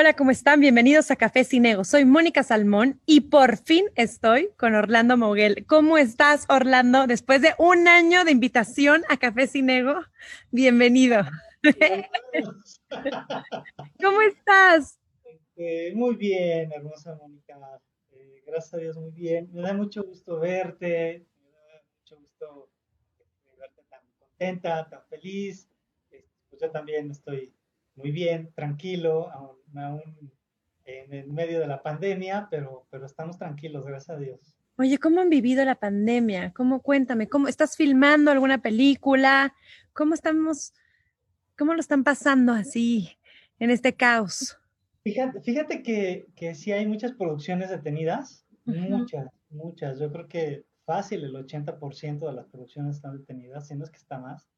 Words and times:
Hola, 0.00 0.16
¿cómo 0.16 0.30
están? 0.30 0.60
Bienvenidos 0.60 1.10
a 1.10 1.16
Café 1.16 1.44
Cinego. 1.44 1.84
Soy 1.84 2.06
Mónica 2.06 2.42
Salmón 2.42 2.98
y 3.04 3.20
por 3.20 3.58
fin 3.58 3.84
estoy 3.96 4.48
con 4.56 4.74
Orlando 4.74 5.18
Moguel. 5.18 5.66
¿Cómo 5.66 5.98
estás, 5.98 6.46
Orlando? 6.48 7.06
Después 7.06 7.42
de 7.42 7.52
un 7.58 7.86
año 7.86 8.24
de 8.24 8.30
invitación 8.30 9.02
a 9.10 9.18
Café 9.18 9.46
Cinego, 9.46 10.00
bienvenido. 10.52 11.20
¿Cómo 14.02 14.22
estás? 14.22 14.98
Eh, 15.56 15.92
muy 15.94 16.16
bien, 16.16 16.72
hermosa 16.72 17.14
Mónica. 17.16 17.58
Eh, 18.12 18.42
gracias 18.46 18.72
a 18.72 18.78
Dios, 18.78 18.96
muy 18.96 19.10
bien. 19.10 19.50
Me 19.52 19.60
da 19.60 19.74
mucho 19.74 20.02
gusto 20.04 20.40
verte, 20.40 21.26
me 21.42 21.50
da 21.50 21.82
mucho 21.98 22.16
gusto 22.16 22.70
eh, 23.18 23.54
verte 23.58 23.82
tan 23.90 24.00
contenta, 24.18 24.88
tan 24.88 25.04
feliz. 25.10 25.68
Pues 26.08 26.24
yo 26.58 26.70
también 26.70 27.10
estoy 27.10 27.52
muy 28.00 28.10
bien, 28.10 28.50
tranquilo, 28.54 29.30
aún, 29.30 30.04
en 30.84 31.12
el 31.12 31.32
medio 31.32 31.60
de 31.60 31.66
la 31.66 31.82
pandemia, 31.82 32.48
pero, 32.50 32.86
pero 32.90 33.06
estamos 33.06 33.38
tranquilos, 33.38 33.84
gracias 33.84 34.16
a 34.16 34.20
Dios. 34.20 34.56
Oye, 34.76 34.98
¿cómo 34.98 35.20
han 35.20 35.28
vivido 35.28 35.64
la 35.64 35.74
pandemia? 35.74 36.52
¿Cómo 36.52 36.80
cuéntame? 36.80 37.28
¿Cómo 37.28 37.48
estás 37.48 37.76
filmando 37.76 38.30
alguna 38.30 38.62
película? 38.62 39.54
¿Cómo 39.92 40.14
estamos, 40.14 40.72
cómo 41.56 41.74
lo 41.74 41.80
están 41.80 42.02
pasando 42.02 42.52
así 42.52 43.10
en 43.58 43.70
este 43.70 43.94
caos? 43.94 44.58
Fíjate, 45.02 45.40
fíjate 45.42 45.82
que, 45.82 46.26
que 46.34 46.54
sí 46.54 46.72
hay 46.72 46.86
muchas 46.86 47.12
producciones 47.12 47.70
detenidas, 47.70 48.46
muchas, 48.64 49.28
muchas. 49.50 49.98
Yo 49.98 50.10
creo 50.10 50.28
que 50.28 50.64
fácil 50.84 51.24
el 51.24 51.34
80% 51.34 52.26
de 52.26 52.32
las 52.32 52.46
producciones 52.46 52.96
están 52.96 53.18
detenidas, 53.18 53.68
si 53.68 53.74
no 53.74 53.84
es 53.84 53.90
que 53.90 53.98
está 53.98 54.18
más. 54.18 54.48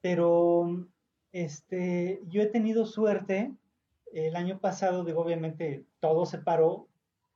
Pero 0.00 0.86
este, 1.34 2.22
yo 2.28 2.42
he 2.42 2.46
tenido 2.46 2.86
suerte. 2.86 3.52
El 4.12 4.36
año 4.36 4.60
pasado, 4.60 5.04
digo, 5.04 5.20
obviamente 5.20 5.84
todo 5.98 6.26
se 6.26 6.38
paró, 6.38 6.86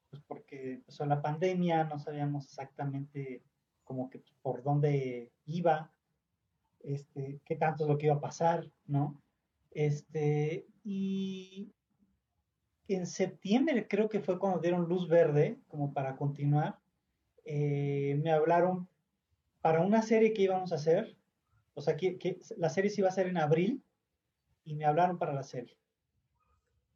pues 0.08 0.22
porque 0.24 0.74
empezó 0.74 1.04
la 1.04 1.20
pandemia, 1.20 1.82
no 1.82 1.98
sabíamos 1.98 2.44
exactamente 2.44 3.42
como 3.82 4.08
que 4.08 4.22
por 4.40 4.62
dónde 4.62 5.32
iba, 5.46 5.90
este, 6.78 7.40
qué 7.44 7.56
tanto 7.56 7.82
es 7.82 7.90
lo 7.90 7.98
que 7.98 8.06
iba 8.06 8.14
a 8.14 8.20
pasar, 8.20 8.70
¿no? 8.86 9.20
Este, 9.72 10.64
y 10.84 11.72
en 12.86 13.04
septiembre 13.04 13.88
creo 13.88 14.08
que 14.08 14.20
fue 14.20 14.38
cuando 14.38 14.60
dieron 14.60 14.88
luz 14.88 15.08
verde, 15.08 15.58
como 15.66 15.92
para 15.92 16.14
continuar, 16.14 16.78
eh, 17.44 18.16
me 18.22 18.30
hablaron 18.30 18.88
para 19.60 19.80
una 19.80 20.02
serie 20.02 20.32
que 20.32 20.42
íbamos 20.42 20.70
a 20.70 20.76
hacer, 20.76 21.16
o 21.74 21.80
sea, 21.80 21.96
que, 21.96 22.16
que 22.16 22.38
la 22.56 22.70
serie 22.70 22.90
se 22.90 23.00
iba 23.00 23.08
a 23.08 23.12
hacer 23.12 23.26
en 23.26 23.38
abril, 23.38 23.82
y 24.68 24.74
me 24.74 24.84
hablaron 24.84 25.18
para 25.18 25.32
la 25.32 25.42
serie. 25.42 25.76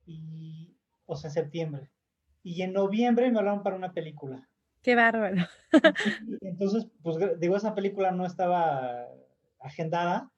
Y, 0.04 0.76
o 1.06 1.16
sea, 1.16 1.28
en 1.28 1.34
septiembre. 1.34 1.90
Y 2.42 2.62
en 2.62 2.74
noviembre 2.74 3.30
me 3.30 3.38
hablaron 3.38 3.62
para 3.62 3.76
una 3.76 3.92
película. 3.92 4.46
Qué 4.82 4.94
bárbaro. 4.94 5.36
Entonces, 6.42 6.86
pues 7.02 7.16
digo, 7.40 7.56
esa 7.56 7.74
película 7.74 8.10
no 8.10 8.26
estaba 8.26 9.06
agendada 9.58 10.30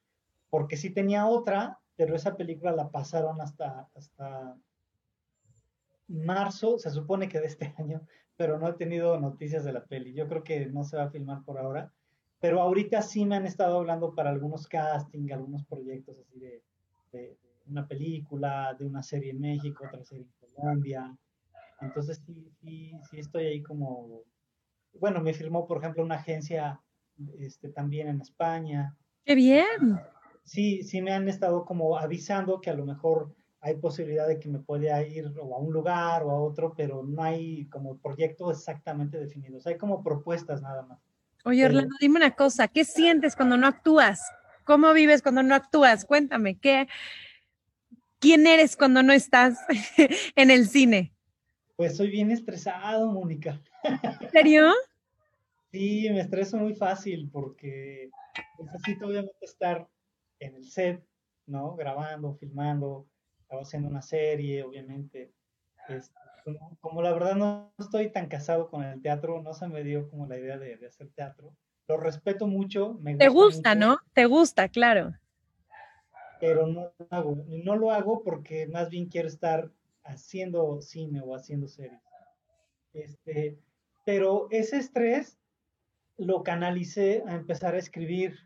porque 0.49 0.77
sí 0.77 0.91
tenía 0.91 1.27
otra, 1.27 1.81
pero 1.97 2.15
esa 2.15 2.37
película 2.37 2.71
la 2.71 2.91
pasaron 2.91 3.41
hasta, 3.41 3.89
hasta 3.97 4.57
marzo, 6.07 6.79
se 6.79 6.91
supone 6.91 7.29
que 7.29 7.41
de 7.41 7.47
este 7.47 7.75
año, 7.79 8.07
pero 8.37 8.61
no 8.61 8.69
he 8.69 8.75
tenido 8.75 9.19
noticias 9.19 9.65
de 9.65 9.73
la 9.73 9.85
peli. 9.85 10.13
Yo 10.15 10.29
creo 10.29 10.45
que 10.45 10.67
no 10.67 10.85
se 10.85 10.97
va 10.97 11.05
a 11.05 11.11
filmar 11.11 11.43
por 11.43 11.59
ahora, 11.59 11.93
pero 12.39 12.61
ahorita 12.61 13.03
sí 13.03 13.25
me 13.25 13.35
han 13.35 13.47
estado 13.47 13.79
hablando 13.79 14.15
para 14.15 14.31
algunos 14.31 14.69
castings, 14.69 15.33
algunos 15.33 15.65
proyectos 15.65 16.19
así 16.19 16.39
de, 16.39 16.63
de, 17.15 17.39
una 17.67 17.87
película, 17.87 18.77
de 18.79 18.85
una 18.85 19.03
serie 19.03 19.31
en 19.31 19.41
México, 19.41 19.85
otra 19.87 20.05
serie 20.05 20.25
en 20.25 20.51
Colombia. 20.53 21.17
Entonces 21.81 22.23
sí, 22.27 22.51
sí, 22.61 22.93
sí 23.11 23.19
estoy 23.19 23.47
ahí 23.47 23.63
como, 23.63 24.23
bueno, 25.01 25.21
me 25.21 25.33
firmó, 25.33 25.67
por 25.67 25.79
ejemplo, 25.79 26.03
una 26.03 26.17
agencia 26.17 26.81
este, 27.39 27.71
también 27.71 28.09
en 28.09 28.21
España. 28.21 28.97
¡Qué 29.25 29.35
bien! 29.35 29.99
Sí, 30.45 30.83
sí 30.83 31.01
me 31.01 31.13
han 31.13 31.29
estado 31.29 31.65
como 31.65 31.97
avisando 31.97 32.61
que 32.61 32.71
a 32.71 32.75
lo 32.75 32.85
mejor 32.85 33.35
hay 33.61 33.77
posibilidad 33.77 34.29
de 34.29 34.39
que 34.39 34.51
me 34.51 34.59
pueda 34.59 35.03
ir 35.03 35.33
o 35.41 35.55
a 35.55 35.59
un 35.59 35.73
lugar 35.73 36.23
o 36.23 36.31
a 36.31 36.39
otro, 36.39 36.75
pero 36.77 37.03
no 37.03 37.23
hay 37.23 37.67
como 37.69 37.97
proyectos 37.97 38.59
exactamente 38.59 39.19
definidos. 39.19 39.67
Hay 39.67 39.79
como 39.79 40.03
propuestas 40.03 40.61
nada 40.61 40.83
más. 40.83 41.01
Oye, 41.47 41.65
Orlando, 41.65 41.95
dime 41.99 42.17
una 42.17 42.35
cosa, 42.35 42.69
¿qué 42.69 42.85
sientes 42.85 43.35
cuando 43.35 43.57
no 43.57 43.67
actúas? 43.67 44.21
¿Cómo 44.65 44.93
vives 44.95 45.21
cuando 45.21 45.43
no 45.43 45.55
actúas? 45.55 46.07
Cuéntame, 46.07 46.59
¿qué, 46.59 46.89
¿quién 48.19 48.47
eres 48.47 48.77
cuando 48.77 49.03
no 49.03 49.13
estás 49.13 49.59
en 50.37 50.51
el 50.51 50.69
cine? 50.69 51.13
Pues 51.77 51.97
soy 51.97 52.11
bien 52.11 52.31
estresado, 52.31 53.11
Mónica. 53.13 53.61
¿En 53.83 54.31
serio? 54.31 54.73
Sí, 55.71 56.09
me 56.11 56.21
estreso 56.21 56.57
muy 56.57 56.75
fácil 56.75 57.29
porque 57.31 58.11
necesito 58.59 59.07
obviamente 59.07 59.45
estar 59.45 59.87
en 60.39 60.55
el 60.55 60.65
set, 60.65 61.05
¿no? 61.47 61.75
Grabando, 61.77 62.35
filmando, 62.35 63.07
haciendo 63.51 63.89
una 63.89 64.03
serie, 64.03 64.63
obviamente. 64.63 65.33
Este, 65.89 66.15
como, 66.81 67.03
la 67.03 67.13
verdad 67.13 67.35
no 67.35 67.75
estoy 67.79 68.11
tan 68.11 68.29
casado 68.29 68.69
con 68.71 68.83
el 68.83 69.03
teatro, 69.03 69.43
no 69.43 69.53
se 69.53 69.69
me 69.69 69.83
dio 69.83 70.09
como 70.09 70.27
la 70.27 70.39
idea 70.39 70.57
de 70.57 70.87
hacer 70.87 71.11
teatro 71.11 71.55
lo 71.89 71.97
respeto 71.97 72.47
mucho. 72.47 72.95
Me 73.01 73.17
Te 73.17 73.29
gusta, 73.29 73.75
¿no? 73.75 73.99
Te 74.13 74.27
gusta, 74.27 74.69
claro. 74.69 75.15
Pero 76.41 76.67
no 76.67 76.93
lo 76.99 77.07
hago. 77.11 77.45
No 77.49 77.77
lo 77.77 77.91
hago 77.91 78.23
porque 78.23 78.67
más 78.67 78.91
bien 78.91 79.07
quiero 79.07 79.29
estar 79.29 79.71
haciendo 80.03 80.81
cine 80.83 81.21
o 81.21 81.35
haciendo 81.35 81.69
series. 81.69 82.01
Este, 82.93 83.59
pero 84.05 84.49
ese 84.51 84.79
estrés 84.79 85.39
lo 86.17 86.43
canalicé 86.43 87.23
a 87.27 87.35
empezar 87.35 87.75
a 87.75 87.79
escribir. 87.79 88.37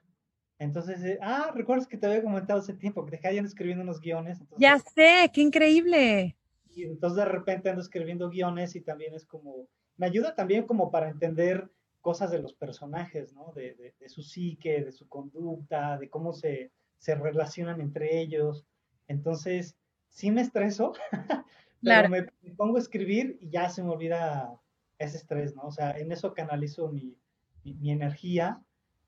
Entonces, 0.59 1.03
eh, 1.05 1.19
ah, 1.23 1.53
recuerdas 1.55 1.87
que 1.87 1.97
te 1.97 2.07
había 2.07 2.23
comentado 2.23 2.61
hace 2.61 2.75
tiempo 2.75 3.05
que 3.05 3.17
te 3.17 3.29
ando 3.29 3.49
escribiendo 3.49 3.85
unos 3.85 4.01
guiones. 4.01 4.39
ya 4.57 4.79
sé, 4.79 5.31
qué 5.33 5.41
increíble. 5.41 6.37
Y 6.71 6.85
entonces 6.85 7.17
de 7.17 7.25
repente 7.25 7.69
ando 7.69 7.83
escribiendo 7.83 8.29
guiones 8.29 8.75
y 8.75 8.81
también 8.81 9.15
es 9.15 9.25
como, 9.25 9.69
me 9.97 10.07
ayuda 10.07 10.35
también 10.35 10.67
como 10.67 10.91
para 10.91 11.09
entender 11.09 11.71
cosas 12.01 12.31
de 12.31 12.39
los 12.39 12.55
personajes, 12.55 13.33
¿no? 13.33 13.53
De, 13.55 13.93
su 14.07 14.23
psique, 14.23 14.85
de 14.85 14.93
su 14.93 15.09
conducta, 15.09 15.99
de 15.99 16.09
cómo 16.09 16.33
se, 16.33 16.73
relacionan 17.01 17.81
entre 17.81 18.21
ellos. 18.21 18.65
Entonces, 19.07 19.77
sí 20.09 20.31
me 20.31 20.43
estreso, 20.43 20.93
pero 21.83 22.09
me, 22.09 22.25
pongo 22.57 22.77
a 22.77 22.81
escribir 22.81 23.39
y 23.41 23.51
ya 23.51 23.69
se 23.69 23.83
me 23.83 23.91
olvida 23.91 24.53
ese 24.99 25.17
estrés, 25.17 25.55
¿no? 25.55 25.63
O 25.63 25.73
sea, 25.73 25.93
en 25.93 26.11
eso 26.13 26.35
canalizo 26.35 26.89
mi, 26.89 27.17
energía. 27.65 28.63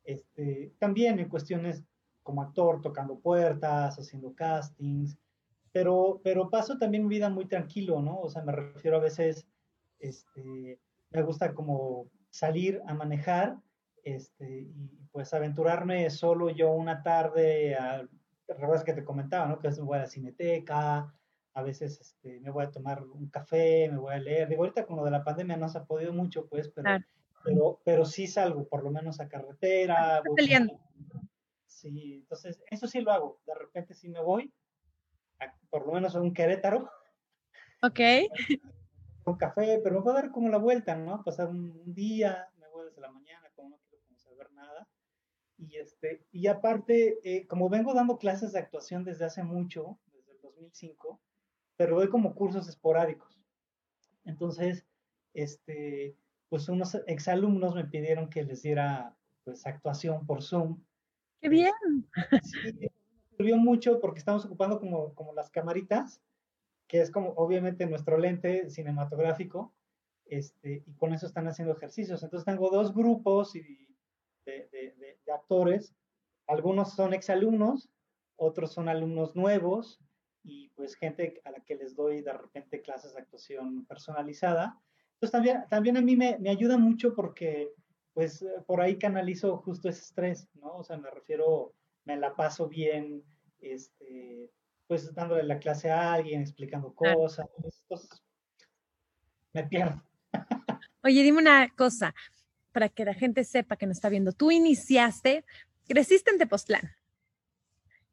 Este, 0.04 0.72
también 0.78 1.18
en 1.18 1.28
cuestiones 1.28 1.84
como 2.22 2.42
actor, 2.42 2.80
tocando 2.82 3.18
puertas, 3.18 3.98
haciendo 3.98 4.34
castings, 4.34 5.16
pero, 5.72 6.20
pero 6.22 6.50
paso 6.50 6.78
también 6.78 7.04
mi 7.04 7.16
vida 7.16 7.30
muy 7.30 7.46
tranquilo, 7.46 8.02
¿no? 8.02 8.20
O 8.20 8.28
sea, 8.28 8.42
me 8.42 8.52
refiero 8.52 8.96
a 8.96 9.00
veces, 9.00 9.46
este, 9.98 10.78
me 11.10 11.22
gusta 11.22 11.54
como 11.54 12.08
salir 12.30 12.80
a 12.86 12.94
manejar 12.94 13.58
este, 14.04 14.60
y 14.60 15.08
pues 15.12 15.34
aventurarme 15.34 16.08
solo 16.10 16.50
yo 16.50 16.70
una 16.70 17.02
tarde, 17.02 17.74
a, 17.74 18.06
recuerdas 18.48 18.84
que 18.84 18.92
te 18.92 19.04
comentaba, 19.04 19.46
¿no? 19.46 19.58
Que 19.58 19.66
a 19.66 19.70
veces 19.70 19.84
voy 19.84 19.98
a 19.98 20.02
la 20.02 20.06
cineteca, 20.06 21.12
a 21.52 21.62
veces 21.62 22.00
este, 22.00 22.40
me 22.40 22.50
voy 22.50 22.64
a 22.64 22.70
tomar 22.70 23.02
un 23.02 23.28
café, 23.28 23.88
me 23.90 23.98
voy 23.98 24.14
a 24.14 24.18
leer. 24.18 24.48
Digo, 24.48 24.62
ahorita 24.62 24.86
con 24.86 24.96
lo 24.96 25.04
de 25.04 25.10
la 25.10 25.24
pandemia 25.24 25.56
no 25.56 25.68
se 25.68 25.78
ha 25.78 25.84
podido 25.84 26.12
mucho, 26.12 26.46
pues, 26.46 26.68
pero, 26.68 26.98
pero, 27.44 27.80
pero 27.84 28.04
sí 28.04 28.26
salgo, 28.26 28.66
por 28.68 28.84
lo 28.84 28.90
menos 28.90 29.20
a 29.20 29.28
carretera. 29.28 30.22
sí, 31.66 32.20
entonces 32.22 32.62
eso 32.70 32.86
sí 32.86 33.00
lo 33.00 33.12
hago. 33.12 33.40
De 33.46 33.54
repente 33.54 33.94
sí 33.94 34.08
me 34.08 34.20
voy, 34.20 34.52
por 35.68 35.86
lo 35.86 35.92
menos 35.92 36.14
a 36.14 36.20
un 36.20 36.32
Querétaro. 36.32 36.90
Ok. 37.82 38.00
un 39.24 39.36
café, 39.36 39.80
pero 39.82 39.96
me 39.96 40.02
puedo 40.02 40.16
dar 40.16 40.30
como 40.30 40.48
la 40.48 40.58
vuelta, 40.58 40.96
¿no? 40.96 41.22
Pasar 41.24 41.48
un, 41.48 41.94
día, 41.94 42.48
me 42.58 42.68
voy 42.68 42.86
desde 42.86 43.00
la 43.00 43.10
mañana, 43.10 43.48
como 43.54 43.70
no 43.70 43.78
quiero 43.88 44.02
como 44.04 44.18
saber 44.18 44.50
nada. 44.52 44.88
Y, 45.58 45.76
este, 45.76 46.24
y 46.32 46.46
aparte, 46.46 47.18
eh, 47.24 47.46
como 47.46 47.68
vengo 47.68 47.92
dando 47.92 48.18
clases 48.18 48.52
de 48.52 48.58
actuación 48.58 49.04
desde 49.04 49.26
hace 49.26 49.42
mucho, 49.42 49.98
desde 50.12 50.32
el 50.32 50.40
2005, 50.40 51.20
pero 51.76 51.96
doy 51.96 52.08
como 52.08 52.34
cursos 52.34 52.68
esporádicos. 52.68 53.40
Entonces, 54.24 54.86
este, 55.34 56.16
pues 56.48 56.68
unos 56.68 56.94
exalumnos 57.06 57.74
me 57.74 57.84
pidieron 57.84 58.28
que 58.28 58.44
les 58.44 58.62
diera 58.62 59.16
pues 59.44 59.66
actuación 59.66 60.26
por 60.26 60.42
Zoom. 60.42 60.82
¡Qué 61.40 61.48
bien! 61.48 61.72
Sí, 62.42 62.90
sirvió 63.36 63.56
mucho 63.56 64.00
porque 64.00 64.18
estamos 64.18 64.44
ocupando 64.44 64.78
como, 64.78 65.14
como 65.14 65.32
las 65.32 65.50
camaritas 65.50 66.20
que 66.90 67.00
es 67.00 67.12
como 67.12 67.30
obviamente 67.36 67.86
nuestro 67.86 68.18
lente 68.18 68.68
cinematográfico, 68.68 69.72
este, 70.24 70.82
y 70.84 70.94
con 70.94 71.14
eso 71.14 71.24
están 71.24 71.46
haciendo 71.46 71.72
ejercicios. 71.72 72.24
Entonces 72.24 72.44
tengo 72.44 72.68
dos 72.68 72.92
grupos 72.92 73.52
de, 73.52 73.88
de, 74.44 74.68
de, 74.72 75.32
actores, 75.32 75.94
algunos 76.48 76.94
son 76.94 77.14
exalumnos, 77.14 77.88
otros 78.34 78.72
son 78.72 78.88
alumnos 78.88 79.36
nuevos, 79.36 80.00
y 80.42 80.70
pues 80.70 80.96
gente 80.96 81.40
a 81.44 81.52
la 81.52 81.60
que 81.60 81.76
les 81.76 81.94
doy 81.94 82.22
de 82.22 82.32
repente 82.32 82.82
clases 82.82 83.14
de 83.14 83.20
actuación 83.20 83.86
personalizada. 83.86 84.76
Entonces 85.12 85.30
también, 85.30 85.64
también 85.70 85.96
a 85.96 86.00
mí 86.00 86.16
me, 86.16 86.38
me 86.40 86.50
ayuda 86.50 86.76
mucho 86.76 87.14
porque 87.14 87.72
pues 88.14 88.44
por 88.66 88.80
ahí 88.80 88.98
canalizo 88.98 89.58
justo 89.58 89.88
ese 89.88 90.00
estrés, 90.00 90.48
¿no? 90.54 90.78
O 90.78 90.82
sea, 90.82 90.98
me 90.98 91.10
refiero, 91.10 91.72
me 92.04 92.16
la 92.16 92.34
paso 92.34 92.66
bien, 92.68 93.22
este, 93.60 94.50
pues 94.90 95.14
dándole 95.14 95.44
la 95.44 95.60
clase 95.60 95.88
a 95.88 96.14
alguien, 96.14 96.40
explicando 96.40 96.92
cosas, 96.92 97.46
entonces 97.56 98.20
me 99.52 99.62
pierdo. 99.62 100.02
Oye, 101.04 101.22
dime 101.22 101.38
una 101.38 101.72
cosa, 101.76 102.12
para 102.72 102.88
que 102.88 103.04
la 103.04 103.14
gente 103.14 103.44
sepa 103.44 103.76
que 103.76 103.86
nos 103.86 103.98
está 103.98 104.08
viendo. 104.08 104.32
Tú 104.32 104.50
iniciaste, 104.50 105.44
creciste 105.86 106.32
en 106.32 106.38
Tepoztlán. 106.38 106.90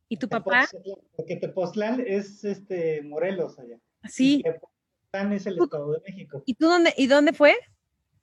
¿Y 0.07 0.17
tu 0.17 0.29
papá? 0.29 0.69
Porque 1.15 1.37
Tepoztlán 1.37 2.03
es 2.05 2.43
este 2.43 3.01
Morelos 3.01 3.57
allá. 3.57 3.79
Sí. 4.03 4.43
Tepoztlán 4.43 5.33
es 5.33 5.47
el 5.47 5.57
Estado 5.57 5.93
de 5.93 6.01
México. 6.01 6.43
¿Y 6.45 6.53
tú 6.53 6.67
dónde, 6.67 6.93
y 6.95 7.07
dónde 7.07 7.33
fue? 7.33 7.55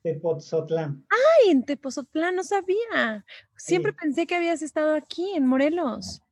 Tepozotlán. 0.05 1.05
Ay, 1.11 1.50
en 1.50 1.65
Tepozotlán, 1.65 2.37
no 2.37 2.45
sabía. 2.45 3.25
Siempre 3.57 3.93
pensé 3.93 4.29
que 4.29 4.37
habías 4.37 4.62
estado 4.62 4.95
aquí, 4.95 5.33
en 5.35 5.45
Morelos. 5.45 6.23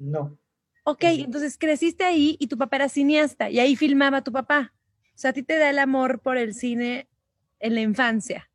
No. 0.00 0.36
Ok, 0.84 1.04
entonces 1.04 1.56
creciste 1.58 2.04
ahí 2.04 2.36
y 2.38 2.46
tu 2.46 2.58
papá 2.58 2.76
era 2.76 2.88
cineasta 2.88 3.50
y 3.50 3.58
ahí 3.58 3.74
filmaba 3.74 4.22
tu 4.22 4.32
papá. 4.32 4.74
O 5.14 5.18
sea, 5.18 5.30
a 5.30 5.32
ti 5.32 5.42
te 5.42 5.58
da 5.58 5.70
el 5.70 5.78
amor 5.78 6.20
por 6.20 6.36
el 6.36 6.54
cine 6.54 7.08
en 7.58 7.74
la 7.74 7.80
infancia. 7.80 8.50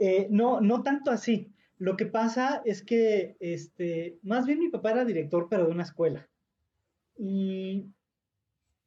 Eh, 0.00 0.26
no, 0.30 0.60
no 0.60 0.82
tanto 0.82 1.10
así. 1.10 1.52
Lo 1.78 1.96
que 1.96 2.06
pasa 2.06 2.62
es 2.64 2.82
que, 2.82 3.36
este, 3.40 4.18
más 4.22 4.46
bien 4.46 4.60
mi 4.60 4.70
papá 4.70 4.92
era 4.92 5.04
director, 5.04 5.48
pero 5.50 5.66
de 5.66 5.72
una 5.72 5.82
escuela. 5.82 6.28
Y 7.18 7.84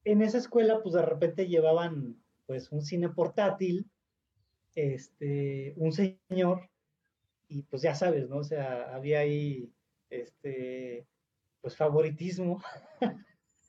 en 0.04 0.22
esa 0.22 0.38
escuela, 0.38 0.82
pues 0.82 0.96
de 0.96 1.02
repente 1.04 1.48
llevaban, 1.48 2.16
pues, 2.46 2.72
un 2.72 2.82
cine 2.82 3.10
portátil, 3.10 3.90
este, 4.74 5.74
un 5.76 5.92
señor, 5.92 6.70
y 7.50 7.64
pues 7.64 7.82
ya 7.82 7.94
sabes, 7.94 8.30
¿no? 8.30 8.38
O 8.38 8.44
sea, 8.44 8.96
había 8.96 9.20
ahí, 9.20 9.70
este, 10.10 11.06
pues 11.68 11.76
favoritismo. 11.76 12.64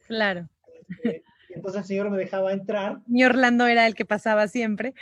Claro. 0.07 0.49
Este, 0.89 1.25
entonces 1.49 1.83
el 1.83 1.87
señor 1.89 2.11
me 2.11 2.17
dejaba 2.17 2.53
entrar. 2.53 3.01
Mi 3.07 3.25
Orlando 3.25 3.67
era 3.67 3.87
el 3.89 3.95
que 3.97 4.07
pasaba 4.07 4.47
siempre. 4.47 4.95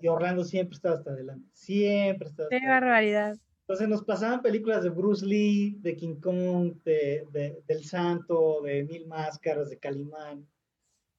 Y 0.00 0.08
Orlando 0.08 0.44
siempre 0.44 0.76
estaba 0.76 0.96
hasta 0.96 1.12
adelante. 1.12 1.48
Siempre 1.54 2.28
estaba 2.28 2.48
Qué 2.50 2.60
barbaridad. 2.66 3.36
Entonces 3.62 3.88
nos 3.88 4.04
pasaban 4.04 4.42
películas 4.42 4.82
de 4.82 4.90
Bruce 4.90 5.24
Lee, 5.24 5.78
de 5.80 5.96
King 5.96 6.20
Kong, 6.20 6.74
de, 6.84 7.24
del 7.66 7.84
Santo, 7.84 8.60
de 8.62 8.84
Mil 8.84 9.06
Máscaras, 9.06 9.70
de 9.70 9.78
Calimán. 9.78 10.46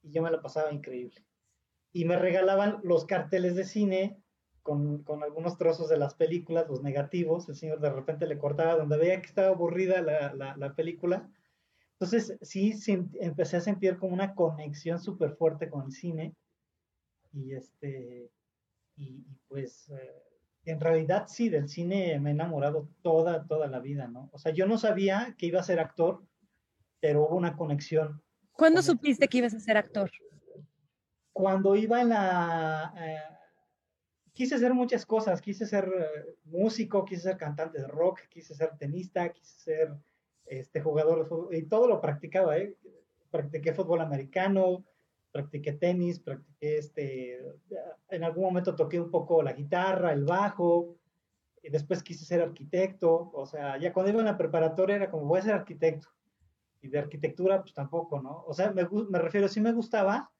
Y 0.03 0.11
yo 0.11 0.21
me 0.21 0.29
la 0.29 0.41
pasaba 0.41 0.71
increíble. 0.71 1.25
Y 1.91 2.05
me 2.05 2.17
regalaban 2.17 2.79
los 2.83 3.05
carteles 3.05 3.55
de 3.55 3.63
cine 3.65 4.22
con, 4.63 5.03
con, 5.03 5.23
algunos 5.23 5.57
trozos 5.57 5.89
de 5.89 5.97
las 5.97 6.15
películas, 6.15 6.67
los 6.67 6.81
negativos. 6.81 7.47
El 7.47 7.55
señor 7.55 7.79
de 7.79 7.91
repente 7.91 8.25
le 8.25 8.39
cortaba 8.39 8.75
donde 8.75 8.97
veía 8.97 9.21
que 9.21 9.27
estaba 9.27 9.49
aburrida 9.49 10.01
la, 10.01 10.33
la, 10.33 10.57
la 10.57 10.73
película 10.73 11.29
entonces, 12.03 12.37
sí, 12.41 12.73
empecé 13.21 13.55
a 13.55 13.61
sentir 13.61 13.97
como 13.97 14.13
una 14.13 14.35
conexión 14.35 14.99
súper 14.99 15.37
fuerte 15.37 15.69
con 15.69 15.85
el 15.85 15.91
cine. 15.93 16.35
Y 17.31 17.53
este, 17.53 18.29
y, 18.97 19.23
pues, 19.47 19.89
eh, 19.89 20.23
en 20.65 20.81
realidad 20.81 21.27
sí, 21.27 21.47
del 21.47 21.69
cine 21.69 22.19
me 22.19 22.31
he 22.31 22.33
enamorado 22.33 22.89
toda, 23.01 23.47
toda 23.47 23.67
la 23.67 23.79
vida, 23.79 24.09
¿no? 24.09 24.29
O 24.33 24.37
sea, 24.37 24.51
yo 24.51 24.65
no 24.65 24.77
sabía 24.77 25.33
que 25.37 25.45
iba 25.45 25.61
a 25.61 25.63
ser 25.63 25.79
actor, 25.79 26.21
pero 26.99 27.25
hubo 27.25 27.37
una 27.37 27.55
conexión. 27.55 28.21
¿Cuándo 28.51 28.81
supiste 28.81 29.29
que 29.29 29.37
ibas 29.37 29.53
a 29.53 29.61
ser 29.61 29.77
actor? 29.77 30.11
Cuando 31.31 31.73
iba 31.77 32.01
en 32.01 32.09
la... 32.09 32.93
Eh, 32.97 33.32
quise 34.33 34.55
hacer 34.55 34.73
muchas 34.73 35.05
cosas, 35.05 35.41
quise 35.41 35.65
ser 35.65 35.85
eh, 35.85 36.35
músico, 36.45 37.05
quise 37.05 37.21
ser 37.21 37.37
cantante 37.37 37.79
de 37.79 37.87
rock, 37.87 38.21
quise 38.29 38.53
ser 38.55 38.75
tenista, 38.77 39.29
quise 39.29 39.59
ser 39.59 39.93
este 40.45 40.81
jugador 40.81 41.19
de 41.19 41.25
fútbol, 41.25 41.55
y 41.55 41.63
todo 41.63 41.87
lo 41.87 42.01
practicaba, 42.01 42.57
¿eh? 42.57 42.75
Practiqué 43.31 43.73
fútbol 43.73 44.01
americano, 44.01 44.83
practiqué 45.31 45.73
tenis, 45.73 46.19
practiqué 46.19 46.77
este, 46.77 47.39
en 48.09 48.23
algún 48.23 48.43
momento 48.43 48.75
toqué 48.75 48.99
un 48.99 49.09
poco 49.09 49.41
la 49.41 49.53
guitarra, 49.53 50.11
el 50.11 50.25
bajo, 50.25 50.97
y 51.61 51.69
después 51.69 52.03
quise 52.03 52.25
ser 52.25 52.41
arquitecto, 52.41 53.31
o 53.33 53.45
sea, 53.45 53.77
ya 53.77 53.93
cuando 53.93 54.11
iba 54.11 54.19
en 54.19 54.25
la 54.25 54.37
preparatoria 54.37 54.97
era 54.97 55.09
como, 55.09 55.25
voy 55.25 55.39
a 55.39 55.43
ser 55.43 55.53
arquitecto, 55.53 56.09
y 56.81 56.89
de 56.89 56.99
arquitectura 56.99 57.61
pues 57.61 57.73
tampoco, 57.73 58.21
¿no? 58.21 58.43
O 58.45 58.53
sea, 58.53 58.71
me, 58.71 58.87
me 59.09 59.19
refiero, 59.19 59.47
sí 59.47 59.61
me 59.61 59.71
gustaba, 59.71 60.31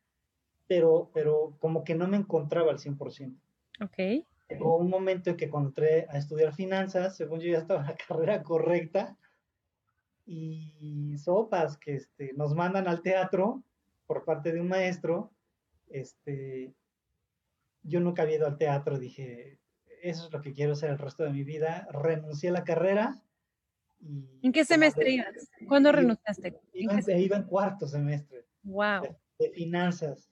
pero, 0.68 1.10
pero 1.14 1.56
como 1.60 1.84
que 1.84 1.96
no 1.96 2.08
me 2.08 2.18
encontraba 2.18 2.72
al 2.72 2.80
100%. 2.80 3.38
Ok. 3.82 4.26
Hubo 4.60 4.78
un 4.78 4.90
momento 4.90 5.32
en 5.32 5.38
que 5.38 5.50
cuando 5.50 5.70
entré 5.70 6.06
a 6.10 6.18
estudiar 6.18 6.54
finanzas, 6.54 7.16
según 7.16 7.40
yo 7.40 7.52
ya 7.52 7.60
estaba 7.60 7.82
en 7.82 7.88
la 7.88 7.96
carrera 8.08 8.44
correcta, 8.44 9.18
y 10.26 11.18
sopas 11.18 11.78
que 11.78 11.96
este, 11.96 12.34
nos 12.34 12.54
mandan 12.56 12.88
al 12.88 13.02
teatro 13.02 13.64
por 14.06 14.24
parte 14.24 14.52
de 14.52 14.62
un 14.62 14.68
maestro. 14.70 15.34
Este, 15.88 16.74
yo 17.82 18.00
nunca 18.00 18.24
había 18.24 18.38
ido 18.38 18.48
al 18.48 18.58
teatro, 18.58 19.00
dije, 19.00 19.60
eso 20.02 20.26
es 20.26 20.34
lo 20.34 20.42
que 20.42 20.54
quiero 20.54 20.74
hacer 20.74 20.92
el 20.92 20.98
resto 20.98 21.24
de 21.24 21.32
mi 21.32 21.44
vida. 21.44 21.88
Renuncié 21.92 22.50
a 22.50 22.54
la 22.54 22.64
carrera. 22.64 23.22
Y 24.00 24.40
¿En 24.42 24.52
qué 24.52 24.66
semestre 24.66 25.12
ibas? 25.12 25.50
¿Cuándo 25.68 25.92
renunciaste? 25.92 26.60
Iba, 26.74 26.94
¿En 26.94 27.20
iba, 27.20 27.38
en 27.38 27.44
cuarto 27.44 27.88
semestre. 27.88 28.46
Wow. 28.64 29.18
De, 29.40 29.50
finanzas. 29.52 30.30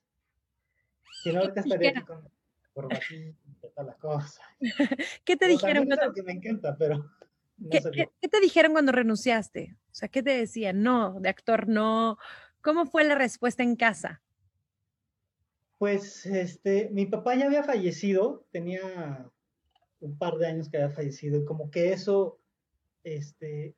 Que 1.24 1.34
no 1.34 1.42
ahorita 1.42 1.62
estaría 1.62 1.92
aquí 1.92 2.02
con 2.02 2.30
corbatita 2.74 3.38
y 3.46 3.54
toda 3.62 3.84
la 3.84 3.94
cosa. 3.96 4.42
¿Qué 5.26 5.38
te 5.38 5.48
dijeron? 5.48 5.86
Cuando... 5.86 6.14
que 6.14 6.24
me 6.24 6.34
encanta, 6.34 6.76
pero... 6.78 7.10
¿Qué, 7.70 8.28
te 8.28 8.40
dijeron 8.40 8.72
cuando 8.72 8.92
renunciaste? 8.92 9.78
O 9.92 9.94
sea, 9.94 10.10
¿qué 10.10 10.24
te 10.24 10.32
decían? 10.32 10.82
No, 10.82 11.20
de 11.20 11.30
actor 11.30 11.68
no. 11.68 12.18
¿Cómo 12.62 12.86
fue 12.86 13.04
la 13.04 13.16
respuesta 13.16 13.62
en 13.62 13.76
casa? 13.76 14.22
Pues, 15.78 16.26
este, 16.26 16.90
mi 16.92 17.06
papá 17.06 17.36
ya 17.36 17.46
había 17.46 17.64
fallecido, 17.64 18.46
tenía 18.52 19.30
un 20.00 20.18
par 20.18 20.38
de 20.38 20.48
años 20.48 20.70
que 20.70 20.78
había 20.78 20.96
fallecido, 20.96 21.40
y 21.40 21.46
como 21.46 21.70
que 21.70 21.94
eso, 21.94 22.40
este, 23.04 23.76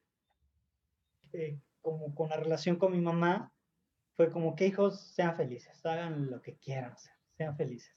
eh, 1.33 1.59
como 1.81 2.13
con 2.15 2.29
la 2.29 2.37
relación 2.37 2.77
con 2.77 2.93
mi 2.93 3.01
mamá, 3.01 3.53
fue 4.15 4.29
como 4.31 4.55
que 4.55 4.67
hijos 4.67 5.01
sean 5.01 5.35
felices, 5.35 5.85
hagan 5.85 6.29
lo 6.29 6.41
que 6.41 6.55
quieran 6.55 6.91
hacer, 6.91 7.13
sean 7.37 7.55
felices. 7.57 7.95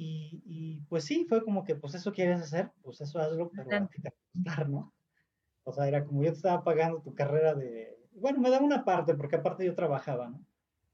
Y, 0.00 0.80
pues 0.88 1.04
sí, 1.04 1.26
fue 1.28 1.42
como 1.42 1.64
que, 1.64 1.74
pues 1.74 1.92
eso 1.96 2.12
quieres 2.12 2.40
hacer, 2.40 2.70
pues 2.82 3.00
eso 3.00 3.18
hazlo, 3.18 3.50
pero 3.50 3.84
a 3.84 3.88
ti 3.88 4.00
te 4.00 4.12
costar, 4.32 4.68
¿no? 4.68 4.92
O 5.64 5.72
sea, 5.72 5.88
era 5.88 6.04
como 6.04 6.22
yo 6.22 6.30
te 6.30 6.36
estaba 6.36 6.62
pagando 6.62 7.00
tu 7.02 7.14
carrera 7.14 7.56
de, 7.56 7.98
bueno, 8.12 8.38
me 8.38 8.48
daba 8.48 8.64
una 8.64 8.84
parte, 8.84 9.14
porque 9.14 9.36
aparte 9.36 9.66
yo 9.66 9.74
trabajaba, 9.74 10.28
¿no? 10.28 10.40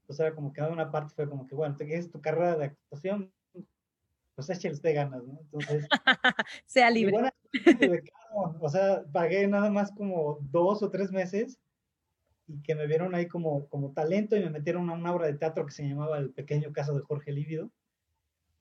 Entonces 0.01 0.25
era 0.25 0.33
como 0.33 0.51
que 0.51 0.61
daba 0.61 0.73
una 0.73 0.91
parte, 0.91 1.13
fue 1.13 1.29
como 1.29 1.45
que, 1.45 1.53
bueno, 1.53 1.75
te 1.75 1.85
quieres 1.85 2.09
tu 2.09 2.19
carrera 2.19 2.57
de 2.57 2.65
actuación, 2.65 3.31
pues 4.33 4.49
échale 4.49 4.75
de 4.75 4.93
ganas, 4.93 5.23
¿no? 5.23 5.39
Entonces. 5.39 5.87
sea 6.65 6.89
libre. 6.89 7.31
o 8.59 8.69
sea, 8.69 9.03
pagué 9.11 9.47
nada 9.47 9.69
más 9.69 9.91
como 9.91 10.39
dos 10.41 10.81
o 10.81 10.89
tres 10.89 11.11
meses 11.11 11.59
y 12.47 12.59
que 12.63 12.73
me 12.73 12.87
vieron 12.87 13.13
ahí 13.13 13.27
como, 13.27 13.67
como 13.69 13.91
talento 13.91 14.35
y 14.35 14.41
me 14.41 14.49
metieron 14.49 14.89
a 14.89 14.93
una 14.93 15.13
obra 15.13 15.27
de 15.27 15.35
teatro 15.35 15.63
que 15.65 15.71
se 15.71 15.87
llamaba 15.87 16.17
El 16.17 16.31
pequeño 16.31 16.73
caso 16.73 16.95
de 16.95 17.01
Jorge 17.01 17.31
Lívido. 17.31 17.69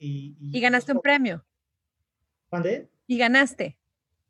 Y, 0.05 0.61
ganaste 0.61 0.93
un 0.93 1.01
premio. 1.01 1.45
¿Dónde? 2.51 2.89
Y 3.07 3.19
ganaste. 3.19 3.79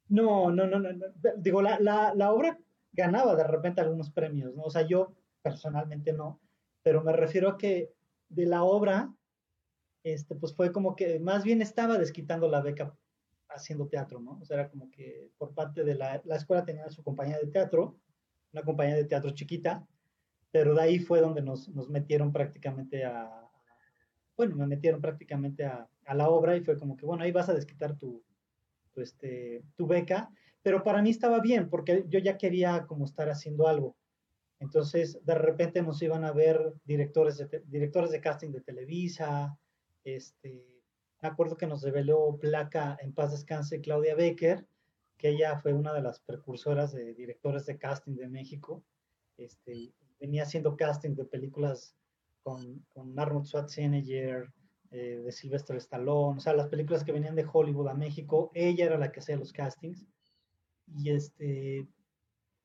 No, 0.09 0.50
no, 0.50 0.66
no, 0.66 0.78
no. 0.78 0.93
Digo, 1.38 1.62
la, 1.62 1.78
la, 1.81 2.14
la, 2.14 2.33
obra 2.33 2.59
ganaba 2.93 3.35
de 3.35 3.45
repente 3.45 3.81
algunos 3.81 4.11
premios, 4.11 4.54
¿no? 4.54 4.62
O 4.62 4.71
sea, 4.71 4.83
yo 4.87 5.14
personalmente 5.43 6.12
no, 6.12 6.40
pero 6.83 7.02
me 7.02 7.12
refiero 7.12 7.49
a 7.50 7.59
que 7.59 7.93
de 8.28 8.47
la 8.47 8.62
obra, 8.62 9.12
este, 10.04 10.35
pues 10.35 10.54
fue 10.54 10.73
como 10.73 10.95
que 10.95 11.19
más 11.19 11.45
bien 11.45 11.61
estaba 11.61 11.99
desquitando 11.99 12.49
la 12.49 12.61
beca 12.61 12.95
haciendo 13.49 13.88
teatro, 13.88 14.21
¿no? 14.21 14.38
O 14.40 14.45
sea, 14.45 14.61
era 14.61 14.71
como 14.71 14.90
que 14.90 15.31
por 15.38 15.54
parte 15.54 15.85
de 15.85 15.95
la, 15.95 16.23
la 16.25 16.37
escuela 16.37 16.64
tenía 16.64 16.88
su 16.90 17.02
compañía 17.02 17.38
de 17.38 17.49
teatro, 17.49 17.99
una 18.52 18.62
compañía 18.62 18.97
de 18.97 19.04
teatro 19.04 19.31
chiquita, 19.31 19.87
pero 20.50 20.75
de 20.75 20.83
ahí 20.83 20.99
fue 20.99 21.21
donde 21.21 21.43
nos, 21.43 21.69
nos 21.69 21.88
metieron 21.88 22.33
prácticamente 22.33 23.04
a, 23.04 23.44
bueno, 24.37 24.57
me 24.57 24.67
metieron 24.67 25.00
prácticamente 25.00 25.64
a, 25.64 25.88
la 26.14 26.29
obra 26.29 26.57
y 26.57 26.61
fue 26.61 26.79
como 26.79 26.97
que, 26.97 27.07
bueno, 27.07 27.23
ahí 27.23 27.33
vas 27.33 27.49
a 27.49 27.55
desquitar 27.55 27.97
tu, 27.97 28.23
este, 28.97 29.64
tu 29.75 29.87
beca, 29.87 30.31
pero 30.62 30.83
para 30.83 31.00
mí 31.00 31.11
estaba 31.11 31.41
bien 31.41 31.71
porque 31.71 32.05
yo 32.09 32.19
ya 32.19 32.37
quería 32.37 32.87
como 32.87 33.05
estar 33.07 33.31
haciendo 33.31 33.69
algo. 33.69 33.97
Entonces, 34.61 35.19
de 35.25 35.35
repente 35.35 35.83
nos 35.83 36.00
iban 36.03 36.25
a 36.25 36.33
ver 36.33 36.75
directores 36.85 37.38
de, 37.38 37.62
directores 37.67 38.11
de 38.11 38.21
casting 38.21 38.50
de 38.50 38.61
Televisa, 38.61 39.59
este, 40.05 40.75
me 41.23 41.29
acuerdo 41.29 41.57
que 41.57 41.67
nos 41.67 41.83
reveló 41.83 42.37
placa 42.38 42.99
en 43.00 43.14
paz 43.14 43.33
descanse 43.33 43.81
Claudia 43.81 44.14
Becker, 44.14 44.67
que 45.17 45.31
ella 45.31 45.59
fue 45.59 45.73
una 45.73 45.95
de 45.95 46.03
las 46.03 46.21
precursoras 46.21 46.93
de 46.93 47.14
directores 47.14 47.64
de 47.64 47.79
casting 47.79 48.14
de 48.14 48.29
México. 48.29 48.85
este, 49.38 49.95
venía 50.21 50.43
haciendo 50.43 50.76
casting 50.76 51.14
de 51.14 51.25
películas 51.25 51.97
con, 52.45 52.85
con 52.91 53.19
Arnold 53.19 53.47
Schwarzenegger, 53.47 54.53
eh, 54.93 55.23
de 55.25 55.33
Sylvester 55.33 55.77
Stallone, 55.77 56.39
o 56.39 56.41
sea, 56.41 56.55
las 56.55 56.69
películas 56.69 57.03
que 57.03 57.11
venían 57.11 57.35
de 57.35 57.49
Hollywood 57.51 57.89
a 57.89 57.95
México, 57.95 58.53
ella 58.55 58.85
era 58.85 58.99
la 58.99 59.11
que 59.11 59.19
hacía 59.19 59.37
los 59.37 59.53
castings. 59.53 60.07
Y 60.87 61.11
este, 61.11 61.89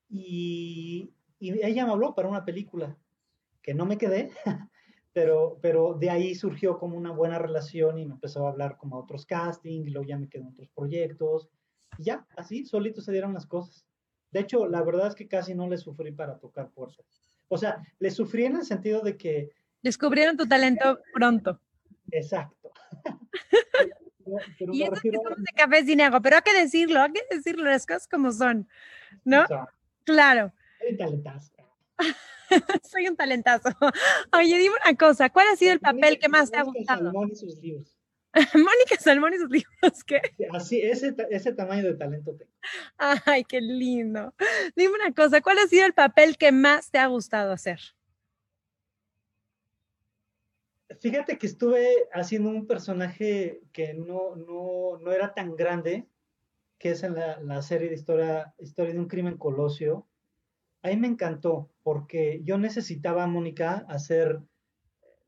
y, 0.10 1.12
y 1.40 1.66
ella 1.66 1.86
me 1.86 1.94
habló 1.94 2.14
para 2.14 2.28
una 2.28 2.46
película 2.46 2.96
que 3.64 3.74
no 3.74 3.86
me 3.86 3.98
quedé, 3.98 4.30
pero, 5.14 5.58
pero 5.62 5.96
de 5.96 6.10
ahí 6.10 6.36
surgió 6.36 6.78
como 6.78 6.98
una 6.98 7.12
buena 7.12 7.40
relación 7.40 7.98
y 7.98 8.06
me 8.06 8.14
empezó 8.14 8.46
a 8.46 8.52
hablar 8.52 8.78
como 8.78 8.98
a 8.98 9.00
otros 9.00 9.26
castings, 9.26 9.88
y 9.88 9.90
luego 9.90 10.08
ya 10.08 10.18
me 10.18 10.30
quedé 10.30 10.44
en 10.44 10.50
otros 10.50 10.70
proyectos, 10.70 11.50
y 11.98 12.04
ya, 12.04 12.28
así, 12.38 12.66
solito 12.66 13.02
se 13.02 13.12
dieron 13.12 13.34
las 13.34 13.48
cosas. 13.48 13.86
De 14.32 14.42
hecho, 14.42 14.68
la 14.68 14.84
verdad 14.84 15.08
es 15.08 15.16
que 15.16 15.28
casi 15.28 15.56
no 15.56 15.68
le 15.68 15.78
sufrí 15.78 16.12
para 16.12 16.38
tocar 16.38 16.70
puertas. 16.72 17.06
O 17.48 17.58
sea, 17.58 17.82
le 17.98 18.12
sufrí 18.12 18.46
en 18.46 18.58
el 18.58 18.66
sentido 18.66 19.02
de 19.02 19.18
que... 19.18 19.50
Descubrieron 19.82 20.38
tu 20.38 20.48
talento 20.48 21.00
pronto. 21.14 21.60
Exacto. 22.12 22.72
pero, 24.58 24.74
y 24.74 24.84
eso 24.84 24.96
que 25.02 25.12
somos 25.12 25.38
de 25.38 25.54
café 25.56 25.86
sin 25.86 26.02
agua, 26.02 26.22
pero 26.22 26.38
hay 26.38 26.42
que 26.42 26.54
decirlo, 26.54 27.02
hay 27.02 27.12
que 27.14 27.36
decirlo, 27.36 27.66
las 27.66 27.86
cosas 27.86 28.08
como 28.08 28.32
son, 28.32 28.68
¿no? 29.24 29.46
Claro. 30.04 30.54
Soy 30.80 30.92
un 30.92 30.98
talentazo. 30.98 31.52
Soy 32.84 33.08
un 33.08 33.16
talentazo. 33.16 33.70
Oye, 34.34 34.58
dime 34.58 34.76
una 34.86 34.98
cosa, 34.98 35.30
¿cuál 35.30 35.48
ha 35.54 35.56
sido 35.56 35.74
el 35.74 35.80
papel 35.80 36.20
que 36.20 36.30
más 36.30 36.50
te 36.52 36.58
ha 36.58 36.64
gustado? 36.64 37.06
Salmón 37.06 37.30
y 37.32 37.36
sus 37.36 37.58
libros. 37.60 37.96
Mónica 38.54 38.96
Salmón 39.00 39.34
y 39.34 39.38
sus 39.38 39.50
libros, 39.50 40.04
¿qué? 40.06 40.22
Así, 40.52 40.80
ese, 40.82 41.16
ese 41.30 41.54
tamaño 41.54 41.84
de 41.84 41.96
talento 41.96 42.36
tengo. 42.36 42.52
Ay, 42.98 43.44
qué 43.44 43.60
lindo. 43.60 44.34
Dime 44.76 44.94
una 44.94 45.14
cosa, 45.14 45.42
¿cuál 45.42 45.58
ha 45.60 45.68
sido 45.68 45.86
el 45.86 45.94
papel 45.94 46.38
que 46.38 46.52
más 46.52 46.92
te 46.92 47.00
ha 47.00 47.08
gustado 47.08 47.52
hacer? 47.52 47.80
Fíjate 51.00 51.38
que 51.38 51.48
estuve 51.48 52.10
haciendo 52.12 52.50
un 52.50 52.68
personaje 52.68 53.62
que 53.72 53.94
no, 53.94 54.36
no, 54.36 54.98
no 54.98 55.12
era 55.14 55.34
tan 55.34 55.56
grande, 55.56 56.06
que 56.78 56.92
es 56.92 57.04
en 57.04 57.16
la, 57.16 57.40
la, 57.40 57.62
serie 57.62 57.88
de 57.88 57.96
historia, 57.96 58.54
historia 58.60 58.94
de 58.94 59.00
un 59.00 59.08
crimen 59.08 59.38
colosio. 59.38 60.06
Ahí 60.82 60.98
me 60.98 61.08
encantó, 61.08 61.70
porque 61.84 62.42
yo 62.44 62.58
necesitaba 62.58 63.24
a 63.24 63.28
Mónica 63.28 63.86
hacer, 63.88 64.42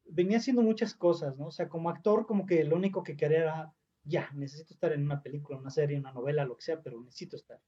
venía 0.06 0.40
haciendo 0.40 0.62
muchas 0.62 0.94
cosas, 0.94 1.38
¿no? 1.38 1.48
O 1.48 1.52
sea, 1.52 1.70
como 1.70 1.90
actor, 1.90 2.26
como 2.26 2.46
que 2.46 2.64
lo 2.66 2.76
único 2.76 3.04
que 3.04 3.16
quería 3.16 3.40
era, 3.40 3.74
ya, 4.04 4.30
necesito 4.34 4.74
estar 4.74 4.92
en 4.92 5.04
una 5.04 5.22
película, 5.22 5.58
una 5.58 5.70
serie, 5.70 6.00
una 6.00 6.12
novela, 6.12 6.46
lo 6.46 6.58
que 6.58 6.64
sea, 6.64 6.82
pero 6.82 7.00
necesito 7.00 7.38
estar. 7.38 7.60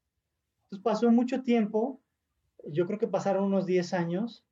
Entonces 0.65 0.83
pasó 0.83 1.09
mucho 1.09 1.41
tiempo, 1.43 2.01
yo 2.65 2.85
creo 2.85 2.99
que 2.99 3.07
pasaron 3.07 3.45
unos 3.45 3.65
10 3.65 3.93
años, 3.93 4.45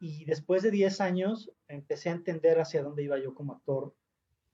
y 0.00 0.24
después 0.24 0.62
de 0.62 0.70
10 0.70 1.00
años 1.00 1.50
empecé 1.68 2.10
a 2.10 2.12
entender 2.12 2.60
hacia 2.60 2.82
dónde 2.82 3.04
iba 3.04 3.18
yo 3.18 3.34
como 3.34 3.54
actor 3.54 3.94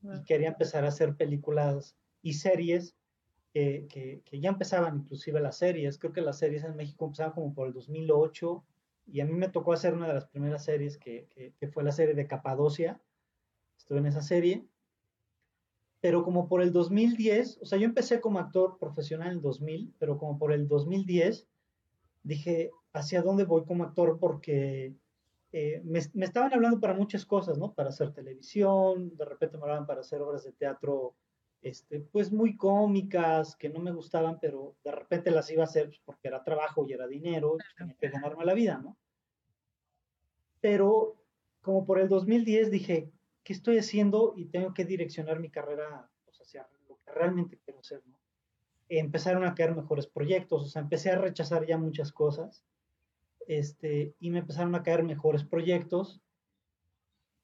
y 0.03 0.23
quería 0.25 0.49
empezar 0.49 0.85
a 0.85 0.89
hacer 0.89 1.17
películas 1.17 1.97
y 2.23 2.35
series 2.35 2.97
que, 3.53 4.23
que, 4.25 4.41
ya 4.41 4.51
empezaban 4.51 4.97
inclusive 4.99 5.41
las 5.41 5.59
series. 5.59 5.99
Creo 5.99 6.13
que 6.13 6.21
las 6.21 6.39
series 6.39 6.65
en 6.65 6.77
México 6.77 7.05
empezaban 7.05 7.33
como 7.33 7.53
por 7.53 7.67
el 7.67 7.73
2008 7.73 8.65
y 9.07 9.21
a 9.21 9.25
mí 9.25 9.33
me 9.33 9.49
tocó 9.49 9.73
hacer 9.73 9.95
una 9.95 10.07
de 10.07 10.15
las 10.15 10.27
primeras 10.27 10.65
series 10.65 10.97
que, 10.97 11.27
que 11.59 11.69
fue 11.69 11.83
la 11.83 11.93
serie 11.93 12.15
de 12.15 12.27
Capadocia. 12.27 13.01
Estuve 13.77 13.99
en 13.99 14.07
esa 14.07 14.23
serie. 14.23 14.65
Pero 16.01 16.25
como 16.25 16.49
por 16.49 16.63
el 16.63 16.73
2010, 16.73 17.59
o 17.61 17.67
sea, 17.67 17.79
yo 17.79 17.85
empecé 17.85 18.21
como 18.21 18.39
actor 18.39 18.79
profesional 18.79 19.29
en 19.29 19.35
el 19.35 19.43
2000, 19.43 19.95
pero 19.99 20.17
como 20.17 20.39
por 20.39 20.53
el 20.53 20.67
2010 20.67 21.47
dije, 22.23 22.71
¿hacia 22.93 23.23
dónde 23.23 23.45
voy 23.45 23.65
como 23.65 23.85
actor? 23.85 24.19
Porque 24.19 24.95
eh, 25.53 25.83
me, 25.85 25.99
estaban 25.99 26.53
hablando 26.53 26.79
para 26.79 26.95
muchas 26.95 27.27
cosas, 27.27 27.59
¿no? 27.59 27.73
Para 27.73 27.89
hacer 27.89 28.13
televisión, 28.13 29.17
de 29.17 29.25
repente 29.25 29.57
me 29.57 29.65
hablaban 29.65 29.87
para 29.87 30.01
hacer 30.01 30.23
obras 30.23 30.45
de 30.45 30.53
teatro, 30.53 31.17
este, 31.61 32.01
pues 32.01 32.31
muy 32.31 32.57
cómicas, 32.57 33.57
que 33.57 33.69
no 33.69 33.81
me 33.81 33.91
gustaban, 33.91 34.39
pero 34.41 34.77
de 34.85 34.93
repente 34.93 35.31
las 35.33 35.51
iba 35.51 35.63
a 35.63 35.67
hacer 35.67 35.87
pues, 35.87 36.01
porque 36.05 36.29
era 36.29 36.45
trabajo 36.45 36.87
y 36.87 36.93
era 36.93 37.09
dinero, 37.09 37.57
y 37.57 37.77
tenía 37.77 37.97
que 37.97 38.09
ganarme 38.09 38.45
la 38.45 38.55
vida, 38.55 38.79
¿no? 38.79 38.97
Pero 40.61 41.17
como 41.63 41.85
por 41.85 41.99
el 41.99 42.09
2010 42.09 42.71
dije, 42.71 43.11
¿qué 43.43 43.53
estoy 43.53 43.79
haciendo? 43.79 44.35
Y 44.37 44.47
tengo 44.47 44.73
que 44.73 44.85
direccionar 44.85 45.41
mi 45.41 45.51
carrera 45.51 46.09
pues, 46.25 46.41
hacia 46.41 46.69
lo 46.89 47.01
que 47.05 47.11
realmente 47.11 47.59
quiero 47.65 47.81
hacer, 47.81 48.03
¿no? 48.07 48.15
Empezaron 48.89 49.45
a 49.45 49.55
caer 49.55 49.75
mejores 49.75 50.07
proyectos, 50.07 50.63
o 50.63 50.67
sea, 50.67 50.83
empecé 50.83 51.11
a 51.11 51.19
rechazar 51.19 51.67
ya 51.67 51.77
muchas 51.77 52.13
cosas 52.13 52.65
este, 53.51 54.15
y 54.21 54.31
me 54.31 54.39
empezaron 54.39 54.77
a 54.77 54.85
caer 54.85 55.03
mejores 55.03 55.43
proyectos, 55.43 56.23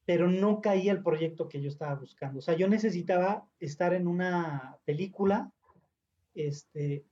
pero 0.05 0.29
no 0.29 0.61
caía 0.61 0.93
el 0.93 1.03
proyecto 1.03 1.49
que 1.49 1.61
yo 1.61 1.67
estaba 1.67 1.95
buscando. 1.95 2.39
O 2.39 2.41
sea, 2.41 2.55
yo 2.55 2.69
necesitaba 2.69 3.45
estar 3.59 3.93
en 3.93 4.07
una 4.07 4.77
película 4.85 5.51
este, 6.33 7.03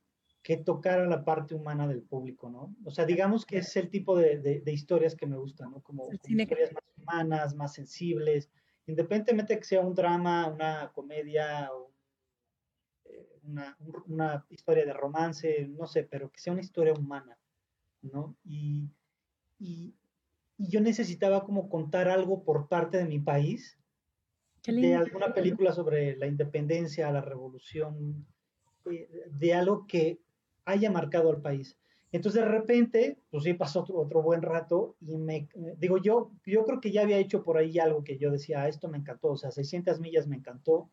que 0.42 0.56
tocara 0.56 1.06
la 1.08 1.26
parte 1.26 1.56
humana 1.56 1.90
del 1.90 2.04
público, 2.04 2.50
¿no? 2.50 2.74
O 2.86 2.92
sea, 2.92 3.06
digamos 3.06 3.46
que 3.46 3.58
es 3.58 3.76
el 3.76 3.90
tipo 3.90 4.18
de, 4.18 4.38
de, 4.40 4.72
historias 4.72 5.14
que 5.14 5.26
me 5.26 5.36
gustan, 5.36 5.72
¿no? 5.72 5.82
Como, 5.82 6.08
historias 6.14 6.72
más 6.72 6.84
humanas, 6.98 7.54
más 7.54 7.74
sensibles, 7.74 8.50
independientemente 8.88 9.56
de 9.56 9.60
que 9.60 9.66
sea 9.66 9.82
un 9.82 9.94
drama, 9.94 10.48
una 10.48 10.90
comedia, 10.94 11.70
o 11.74 11.92
eh, 13.04 13.28
una, 13.44 13.78
una 14.08 14.46
historia 14.48 14.86
de 14.86 14.94
romance, 14.94 15.68
no 15.68 15.86
sé, 15.86 16.04
pero 16.04 16.32
que 16.32 16.40
sea 16.40 16.54
una 16.54 16.62
historia 16.62 16.94
humana. 16.94 17.38
¿No? 18.12 18.36
Y, 18.44 18.90
yo 20.58 20.80
necesitaba 20.80 21.44
como 21.44 21.68
contar 21.68 22.08
algo 22.08 22.44
por 22.44 22.70
parte 22.70 22.98
de 22.98 23.06
mi 23.06 23.20
país, 23.20 23.78
de 24.66 24.96
alguna 24.96 25.34
película 25.34 25.74
sobre 25.74 26.16
la 26.16 26.28
independencia, 26.28 27.12
la 27.12 27.22
revolución, 27.22 28.26
eh, 28.90 29.10
de 29.32 29.54
algo 29.54 29.86
que 29.86 30.20
haya 30.64 30.90
marcado 30.90 31.30
al 31.30 31.42
país. 31.42 31.78
Entonces 32.12 32.42
de 32.42 32.48
repente, 32.48 33.18
pues 33.30 33.44
sí 33.44 33.54
pasó 33.54 33.86
otro, 33.90 34.22
buen 34.22 34.42
rato 34.42 34.96
y 35.02 35.18
me, 35.18 35.50
digo 35.78 35.98
yo, 35.98 36.32
yo 36.46 36.64
creo 36.64 36.80
que 36.80 36.92
ya 36.92 37.02
había 37.02 37.18
hecho 37.18 37.44
por 37.44 37.58
ahí 37.58 37.78
algo 37.78 38.06
que 38.06 38.18
yo 38.18 38.32
decía, 38.32 38.62
ah, 38.62 38.70
esto 38.70 38.88
me 38.88 38.98
encantó, 38.98 39.32
o 39.32 39.38
sea, 39.38 39.52
600 39.52 40.00
millas 40.00 40.26
me 40.26 40.38
encantó, 40.38 40.90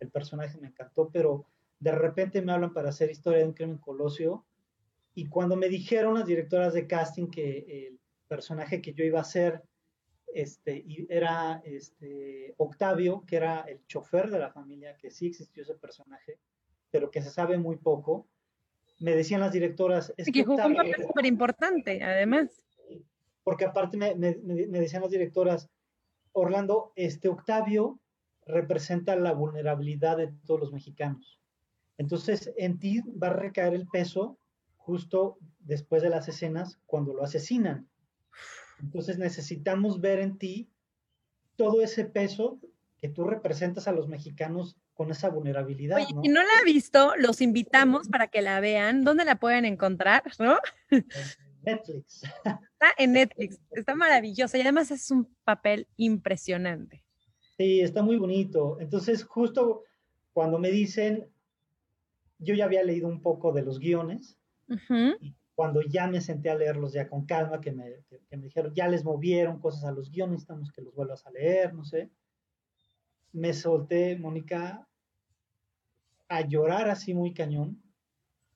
el 0.00 0.10
personaje 0.10 0.58
me 0.58 0.68
encantó, 0.68 1.10
pero 1.12 1.46
de 1.78 1.92
repente 1.92 2.42
me 2.42 2.52
hablan 2.52 2.72
para 2.72 2.88
hacer 2.88 3.10
historia 3.10 3.38
de 3.40 3.46
un 3.46 3.52
crimen 3.52 3.78
colosio 3.78 4.44
y 5.14 5.26
cuando 5.28 5.56
me 5.56 5.68
dijeron 5.68 6.14
las 6.14 6.26
directoras 6.26 6.74
de 6.74 6.86
casting 6.86 7.28
que 7.28 7.88
el 7.88 8.00
personaje 8.26 8.82
que 8.82 8.94
yo 8.94 9.04
iba 9.04 9.18
a 9.18 9.22
hacer 9.22 9.62
este, 10.34 10.84
era 11.08 11.62
este, 11.64 12.54
Octavio, 12.56 13.24
que 13.26 13.36
era 13.36 13.60
el 13.60 13.86
chofer 13.86 14.28
de 14.30 14.40
la 14.40 14.50
familia, 14.50 14.96
que 14.96 15.10
sí 15.10 15.28
existió 15.28 15.62
ese 15.62 15.74
personaje, 15.74 16.40
pero 16.90 17.10
que 17.10 17.22
se 17.22 17.30
sabe 17.30 17.56
muy 17.56 17.76
poco, 17.76 18.26
me 18.98 19.14
decían 19.14 19.40
las 19.40 19.52
directoras... 19.52 20.12
Es 20.16 20.30
que, 20.30 20.44
jugó 20.44 20.66
un 20.66 20.74
papel 20.74 21.06
súper 21.06 21.26
importante, 21.26 22.02
además. 22.02 22.64
Porque 23.44 23.64
aparte 23.64 23.96
me, 23.96 24.16
me, 24.16 24.36
me, 24.42 24.80
decían 24.80 25.02
las 25.02 25.10
directoras, 25.10 25.68
Orlando, 26.32 26.92
este 26.96 27.28
Octavio 27.28 28.00
representa 28.46 29.14
la 29.14 29.32
vulnerabilidad 29.32 30.16
de 30.16 30.32
todos 30.44 30.60
los 30.60 30.72
mexicanos. 30.72 31.40
Entonces, 31.98 32.52
en 32.56 32.80
ti 32.80 33.00
va 33.22 33.28
a 33.28 33.34
recaer 33.34 33.74
el 33.74 33.86
peso 33.86 34.38
justo 34.84 35.38
después 35.60 36.02
de 36.02 36.10
las 36.10 36.28
escenas 36.28 36.78
cuando 36.86 37.14
lo 37.14 37.24
asesinan. 37.24 37.88
Entonces 38.80 39.18
necesitamos 39.18 40.00
ver 40.00 40.20
en 40.20 40.36
ti 40.36 40.68
todo 41.56 41.82
ese 41.82 42.04
peso 42.04 42.58
que 43.00 43.08
tú 43.08 43.24
representas 43.24 43.88
a 43.88 43.92
los 43.92 44.08
mexicanos 44.08 44.76
con 44.92 45.10
esa 45.10 45.30
vulnerabilidad. 45.30 45.96
Oye, 45.96 46.14
si 46.22 46.28
no 46.28 46.42
la 46.42 46.48
ha 46.60 46.64
visto, 46.64 47.14
los 47.16 47.40
invitamos 47.40 48.08
para 48.08 48.28
que 48.28 48.42
la 48.42 48.60
vean. 48.60 49.04
¿Dónde 49.04 49.24
la 49.24 49.36
pueden 49.36 49.64
encontrar? 49.64 50.22
¿No? 50.38 50.58
Netflix. 51.62 52.22
Está 52.22 52.92
en 52.98 53.12
Netflix. 53.12 53.58
Está 53.70 53.94
maravillosa 53.94 54.58
y 54.58 54.60
además 54.60 54.90
es 54.90 55.10
un 55.10 55.34
papel 55.44 55.88
impresionante. 55.96 57.02
Sí, 57.56 57.80
está 57.80 58.02
muy 58.02 58.18
bonito. 58.18 58.78
Entonces, 58.80 59.24
justo 59.24 59.84
cuando 60.34 60.58
me 60.58 60.70
dicen, 60.70 61.30
yo 62.38 62.54
ya 62.54 62.66
había 62.66 62.82
leído 62.82 63.08
un 63.08 63.22
poco 63.22 63.52
de 63.52 63.62
los 63.62 63.78
guiones 63.78 64.36
y 65.20 65.34
cuando 65.54 65.82
ya 65.82 66.06
me 66.06 66.20
senté 66.20 66.50
a 66.50 66.56
leerlos 66.56 66.92
ya 66.92 67.08
con 67.08 67.26
calma, 67.26 67.60
que 67.60 67.72
me, 67.72 68.02
que, 68.28 68.36
me 68.36 68.44
dijeron, 68.44 68.74
ya 68.74 68.88
les 68.88 69.04
movieron 69.04 69.60
cosas 69.60 69.84
a 69.84 69.92
los 69.92 70.10
guiones, 70.10 70.32
necesitamos 70.32 70.72
que 70.72 70.82
los 70.82 70.94
vuelvas 70.94 71.26
a 71.26 71.30
leer, 71.30 71.74
no 71.74 71.84
sé. 71.84 72.10
Me 73.32 73.52
solté, 73.52 74.16
Mónica, 74.16 74.88
a 76.28 76.40
llorar 76.40 76.88
así 76.88 77.14
muy 77.14 77.34
cañón, 77.34 77.82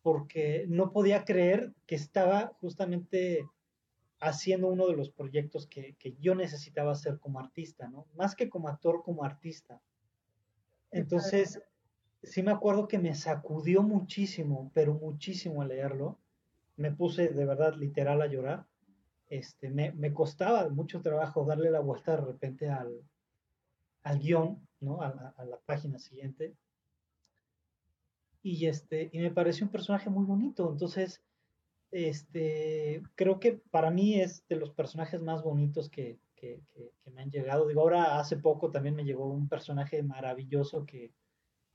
porque 0.03 0.67
no 0.69 0.93
podía 0.93 1.25
creer 1.25 1.73
que 1.87 1.95
estaba 1.95 2.57
justamente 2.61 3.47
haciendo 4.21 4.69
uno 4.69 4.89
de 4.89 4.97
los 4.97 5.11
proyectos 5.11 5.67
que, 5.69 5.95
que, 5.99 6.17
yo 6.19 6.35
necesitaba 6.35 6.93
hacer 6.93 7.19
como 7.21 7.39
artista, 7.39 7.89
¿no? 7.89 8.07
Más 8.15 8.35
que 8.35 8.49
como 8.49 8.69
actor, 8.69 9.03
como 9.05 9.25
artista. 9.25 9.81
Entonces, 10.91 11.61
sí 12.23 12.43
me 12.43 12.51
acuerdo 12.51 12.89
que 12.89 12.99
me 12.99 13.15
sacudió 13.15 13.83
muchísimo, 13.83 14.71
pero 14.75 14.95
muchísimo 14.95 15.63
al 15.63 15.69
leerlo. 15.69 16.19
Me 16.77 16.93
puse 16.93 17.29
de 17.29 17.45
verdad 17.45 17.75
literal 17.75 18.23
a 18.23 18.27
llorar, 18.27 18.67
este, 19.29 19.69
me, 19.71 20.13
costaba 20.15 20.69
mucho 20.71 21.03
trabajo 21.03 21.45
darle 21.45 21.71
la 21.71 21.81
vuelta 21.81 22.17
de 22.17 22.23
repente 22.23 22.71
al, 22.71 23.03
al 24.03 24.19
guion, 24.19 24.67
¿no? 24.81 25.03
A 25.03 25.35
la, 25.45 25.59
página 25.67 25.99
siguiente. 25.99 26.55
Y, 28.43 28.67
este, 28.67 29.11
y 29.13 29.19
me 29.19 29.31
pareció 29.31 29.67
un 29.67 29.73
personaje 29.73 30.09
muy 30.09 30.25
bonito. 30.25 30.71
Entonces, 30.71 31.23
este, 31.91 33.03
creo 33.17 33.39
que 33.39 33.61
para 33.71 33.91
mí 33.91 34.21
es 34.21 34.47
de 34.49 34.57
los 34.57 34.71
personajes 34.71 35.21
más 35.21 35.43
bonitos 35.43 35.91
que, 35.91 36.19
que, 36.37 36.63
que, 36.73 37.11
me 37.11 37.23
han 37.23 37.31
llegado. 37.31 37.67
Digo, 37.67 37.83
ahora 37.83 38.19
hace 38.19 38.37
poco 38.37 38.71
también 38.71 38.95
me 38.95 39.05
llegó 39.05 39.29
un 39.29 39.49
personaje 39.49 40.03
maravilloso 40.03 40.87
que, 40.87 41.13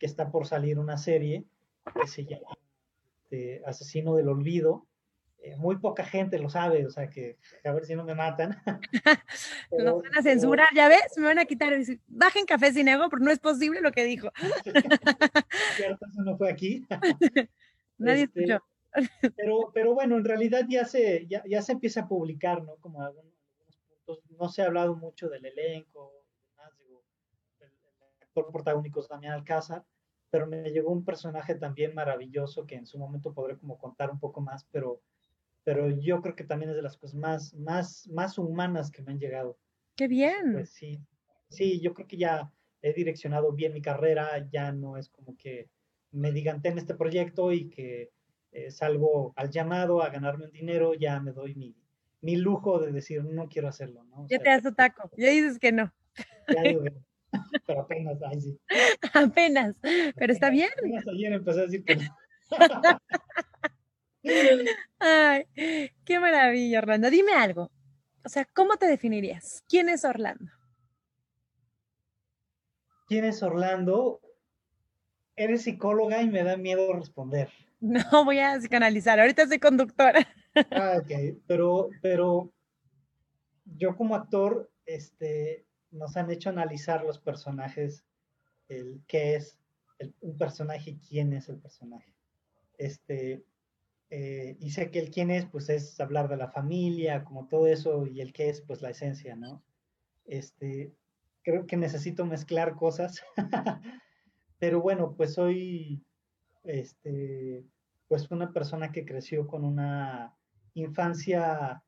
que 0.03 0.07
está 0.07 0.31
por 0.31 0.45
salir 0.45 0.79
una 0.79 0.97
serie 0.97 1.45
que 2.01 2.07
se 2.09 2.25
llama 2.25 2.57
este, 3.23 3.61
Asesino 3.65 4.17
del 4.17 4.27
Olvido. 4.27 4.85
Eh, 5.41 5.55
muy 5.55 5.77
poca 5.77 6.03
gente 6.03 6.39
lo 6.39 6.49
sabe, 6.49 6.85
o 6.85 6.89
sea 6.89 7.09
que 7.09 7.37
a 7.63 7.71
ver 7.71 7.85
si 7.85 7.95
no 7.95 8.03
me 8.03 8.13
matan. 8.13 8.61
Nos 9.71 10.03
van 10.03 10.17
a 10.17 10.21
censurar, 10.21 10.67
ya 10.75 10.89
ves, 10.89 11.13
me 11.15 11.27
van 11.27 11.39
a 11.39 11.45
quitar. 11.45 11.73
Bajen 12.07 12.45
café 12.45 12.73
sin 12.73 12.89
ego, 12.89 13.09
porque 13.09 13.23
no 13.23 13.31
es 13.31 13.39
posible 13.39 13.79
lo 13.79 13.93
que 13.93 14.03
dijo. 14.03 14.29
Cierto, 15.77 16.05
eso 16.05 16.21
no 16.21 16.35
fue 16.35 16.51
aquí. 16.51 16.85
Nadie 17.97 18.23
este, 18.23 18.41
escuchó. 18.41 18.61
Pero, 19.37 19.71
pero 19.73 19.93
bueno, 19.93 20.17
en 20.17 20.25
realidad 20.25 20.65
ya 20.67 20.83
se, 20.83 21.27
ya, 21.27 21.45
ya 21.47 21.61
se 21.61 21.71
empieza 21.71 22.01
a 22.01 22.07
publicar, 22.09 22.61
¿no? 22.61 22.75
Como 22.81 23.01
algunos, 23.01 23.31
puntos. 24.05 24.21
No 24.37 24.49
se 24.49 24.63
ha 24.63 24.65
hablado 24.65 24.97
mucho 24.97 25.29
del 25.29 25.45
elenco, 25.45 26.11
digo, 26.77 27.01
el, 27.61 27.69
el 27.69 28.23
actor 28.23 28.51
protagónico 28.51 28.99
es 28.99 29.07
Damián 29.07 29.35
Alcázar, 29.35 29.85
pero 30.33 30.47
me 30.47 30.71
llegó 30.71 30.91
un 30.91 31.05
personaje 31.05 31.53
también 31.53 31.93
maravilloso 31.93 32.65
que 32.65 32.73
en 32.73 32.87
su 32.87 32.97
momento 32.97 33.35
podré 33.35 33.55
como 33.55 33.77
contar 33.77 34.09
un 34.09 34.19
poco 34.19 34.41
más, 34.41 34.65
pero, 34.71 34.99
pero 35.63 35.91
yo 35.91 36.23
creo 36.23 36.35
que 36.35 36.43
también 36.43 36.71
es 36.71 36.75
de 36.75 36.81
las 36.81 36.97
cosas 36.97 37.13
más, 37.13 37.53
más, 37.53 38.07
más 38.07 38.39
humanas 38.39 38.89
que 38.89 39.03
me 39.03 39.11
han 39.11 39.19
llegado. 39.19 39.59
¡Qué 39.95 40.07
bien! 40.07 40.53
Pues 40.53 40.71
sí, 40.71 40.99
sí, 41.49 41.79
yo 41.81 41.93
creo 41.93 42.07
que 42.07 42.17
ya 42.17 42.51
he 42.81 42.93
direccionado 42.93 43.51
bien 43.51 43.73
mi 43.73 43.81
carrera, 43.83 44.49
ya 44.51 44.71
no 44.71 44.97
es 44.97 45.07
como 45.07 45.37
que 45.37 45.69
me 46.09 46.31
digan 46.31 46.63
ten 46.63 46.79
este 46.79 46.95
proyecto 46.95 47.51
y 47.51 47.69
que 47.69 48.09
eh, 48.53 48.71
salgo 48.71 49.33
al 49.35 49.51
llamado 49.51 50.01
a 50.01 50.09
ganarme 50.09 50.45
un 50.45 50.51
dinero, 50.51 50.95
ya 50.95 51.19
me 51.19 51.31
doy 51.31 51.53
mi, 51.53 51.75
mi 52.21 52.37
lujo 52.37 52.79
de 52.79 52.91
decir 52.91 53.23
no 53.23 53.49
quiero 53.49 53.67
hacerlo, 53.67 54.03
¿no? 54.05 54.23
O 54.23 54.27
ya 54.27 54.39
sea, 54.39 54.59
te 54.59 54.63
das 54.63 54.75
taco, 54.75 55.11
ya 55.15 55.29
dices 55.29 55.59
que 55.59 55.71
no. 55.71 55.93
Ya 56.47 56.63
digo, 56.63 56.81
pero 57.67 57.81
apenas, 57.81 58.17
ay 58.23 58.41
sí. 58.41 58.59
Apenas, 59.13 59.75
pero 60.15 60.33
está 60.33 60.49
bien. 60.49 60.69
Apenas 60.77 61.07
ayer 61.07 61.33
empecé 61.33 61.59
a 61.59 61.63
decir 61.63 61.83
que 61.83 61.95
no. 61.95 62.17
Ay, 64.99 65.45
qué 66.05 66.19
maravilla, 66.19 66.79
Orlando. 66.79 67.09
Dime 67.09 67.33
algo. 67.33 67.71
O 68.23 68.29
sea, 68.29 68.45
¿cómo 68.53 68.77
te 68.77 68.85
definirías? 68.85 69.63
¿Quién 69.67 69.89
es 69.89 70.05
Orlando? 70.05 70.49
¿Quién 73.07 73.25
es 73.25 73.43
Orlando? 73.43 74.21
Eres 75.35 75.63
psicóloga 75.63 76.21
y 76.21 76.29
me 76.29 76.43
da 76.43 76.57
miedo 76.57 76.93
responder. 76.93 77.49
No 77.83 78.23
voy 78.23 78.39
a 78.39 78.61
psicanalizar, 78.61 79.19
ahorita 79.19 79.45
soy 79.45 79.59
conductora. 79.59 80.25
Ah, 80.71 80.99
ok, 81.01 81.41
pero, 81.45 81.89
pero 82.01 82.53
yo 83.65 83.97
como 83.97 84.15
actor, 84.15 84.71
este, 84.85 85.65
nos 85.93 86.17
han 86.17 86.29
hecho 86.31 86.49
analizar 86.49 87.03
los 87.03 87.19
personajes, 87.19 88.03
el 88.67 89.01
qué 89.07 89.35
es 89.35 89.57
un 90.21 90.37
personaje 90.37 90.91
y 90.91 90.97
quién 90.97 91.33
es 91.33 91.49
el 91.49 91.57
personaje. 91.57 92.13
Este, 92.77 93.45
eh, 94.09 94.57
y 94.59 94.71
sé 94.71 94.91
que 94.91 94.99
el 94.99 95.11
quién 95.11 95.31
es, 95.31 95.45
pues 95.45 95.69
es 95.69 95.99
hablar 95.99 96.27
de 96.27 96.37
la 96.37 96.49
familia, 96.49 97.23
como 97.23 97.47
todo 97.47 97.67
eso, 97.67 98.05
y 98.05 98.21
el 98.21 98.33
qué 98.33 98.49
es, 98.49 98.61
pues 98.61 98.81
la 98.81 98.89
esencia, 98.89 99.35
¿no? 99.35 99.63
Este, 100.25 100.93
creo 101.43 101.65
que 101.67 101.77
necesito 101.77 102.25
mezclar 102.25 102.75
cosas, 102.75 103.23
pero 104.59 104.81
bueno, 104.81 105.15
pues 105.15 105.33
soy, 105.33 106.03
este, 106.63 107.63
pues 108.07 108.29
una 108.31 108.51
persona 108.51 108.91
que 108.91 109.05
creció 109.05 109.47
con 109.47 109.63
una 109.63 110.35
infancia 110.73 111.83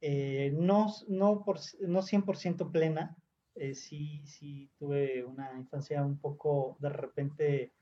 eh, 0.00 0.52
no, 0.54 0.92
no, 1.08 1.42
por, 1.44 1.58
no 1.80 2.02
100% 2.02 2.70
plena, 2.70 3.16
eh, 3.56 3.74
sí, 3.74 4.22
sí 4.26 4.70
tuve 4.78 5.24
una 5.24 5.56
infancia 5.58 6.04
un 6.04 6.18
poco, 6.18 6.76
de 6.80 6.88
repente, 6.90 7.72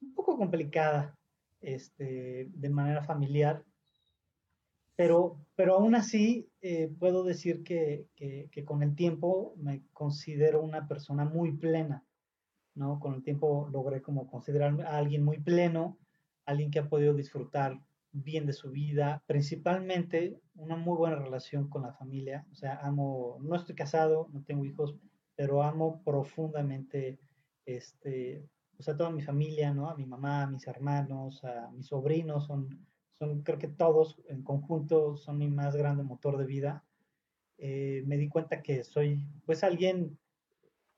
un 0.00 0.14
poco 0.14 0.36
complicada, 0.36 1.16
este, 1.60 2.48
de 2.50 2.68
manera 2.70 3.02
familiar, 3.02 3.64
pero, 4.96 5.38
pero 5.54 5.74
aún 5.74 5.94
así 5.94 6.50
eh, 6.60 6.92
puedo 6.98 7.24
decir 7.24 7.62
que, 7.64 8.06
que, 8.14 8.48
que, 8.52 8.64
con 8.64 8.82
el 8.82 8.94
tiempo 8.94 9.54
me 9.56 9.82
considero 9.92 10.62
una 10.62 10.86
persona 10.86 11.24
muy 11.24 11.52
plena, 11.56 12.04
¿no? 12.74 13.00
Con 13.00 13.14
el 13.14 13.22
tiempo 13.22 13.68
logré 13.72 14.02
como 14.02 14.26
considerarme 14.26 14.84
a 14.84 14.98
alguien 14.98 15.24
muy 15.24 15.38
pleno, 15.38 15.98
alguien 16.44 16.70
que 16.70 16.80
ha 16.80 16.88
podido 16.88 17.14
disfrutar 17.14 17.80
bien 18.12 18.44
de 18.44 18.52
su 18.52 18.70
vida, 18.70 19.22
principalmente 19.26 20.38
una 20.54 20.76
muy 20.76 20.96
buena 20.96 21.16
relación 21.16 21.68
con 21.68 21.82
la 21.82 21.94
familia, 21.94 22.46
o 22.52 22.54
sea, 22.54 22.78
amo, 22.82 23.38
no 23.40 23.56
estoy 23.56 23.74
casado, 23.74 24.28
no 24.32 24.42
tengo 24.42 24.64
hijos, 24.64 24.94
pero 25.36 25.62
amo 25.62 26.02
profundamente 26.04 27.18
este, 27.64 28.48
pues 28.76 28.88
a 28.88 28.96
toda 28.96 29.10
mi 29.10 29.22
familia, 29.22 29.72
¿no? 29.72 29.88
A 29.88 29.96
mi 29.96 30.06
mamá, 30.06 30.42
a 30.42 30.46
mis 30.46 30.66
hermanos, 30.66 31.44
a 31.44 31.70
mis 31.70 31.86
sobrinos, 31.86 32.46
son, 32.46 32.86
son 33.12 33.42
creo 33.42 33.58
que 33.58 33.68
todos 33.68 34.20
en 34.28 34.42
conjunto 34.42 35.16
son 35.16 35.38
mi 35.38 35.48
más 35.48 35.76
grande 35.76 36.02
motor 36.02 36.36
de 36.36 36.46
vida. 36.46 36.84
Eh, 37.58 38.02
me 38.06 38.16
di 38.16 38.28
cuenta 38.28 38.62
que 38.62 38.82
soy 38.82 39.24
pues 39.46 39.62
alguien 39.62 40.18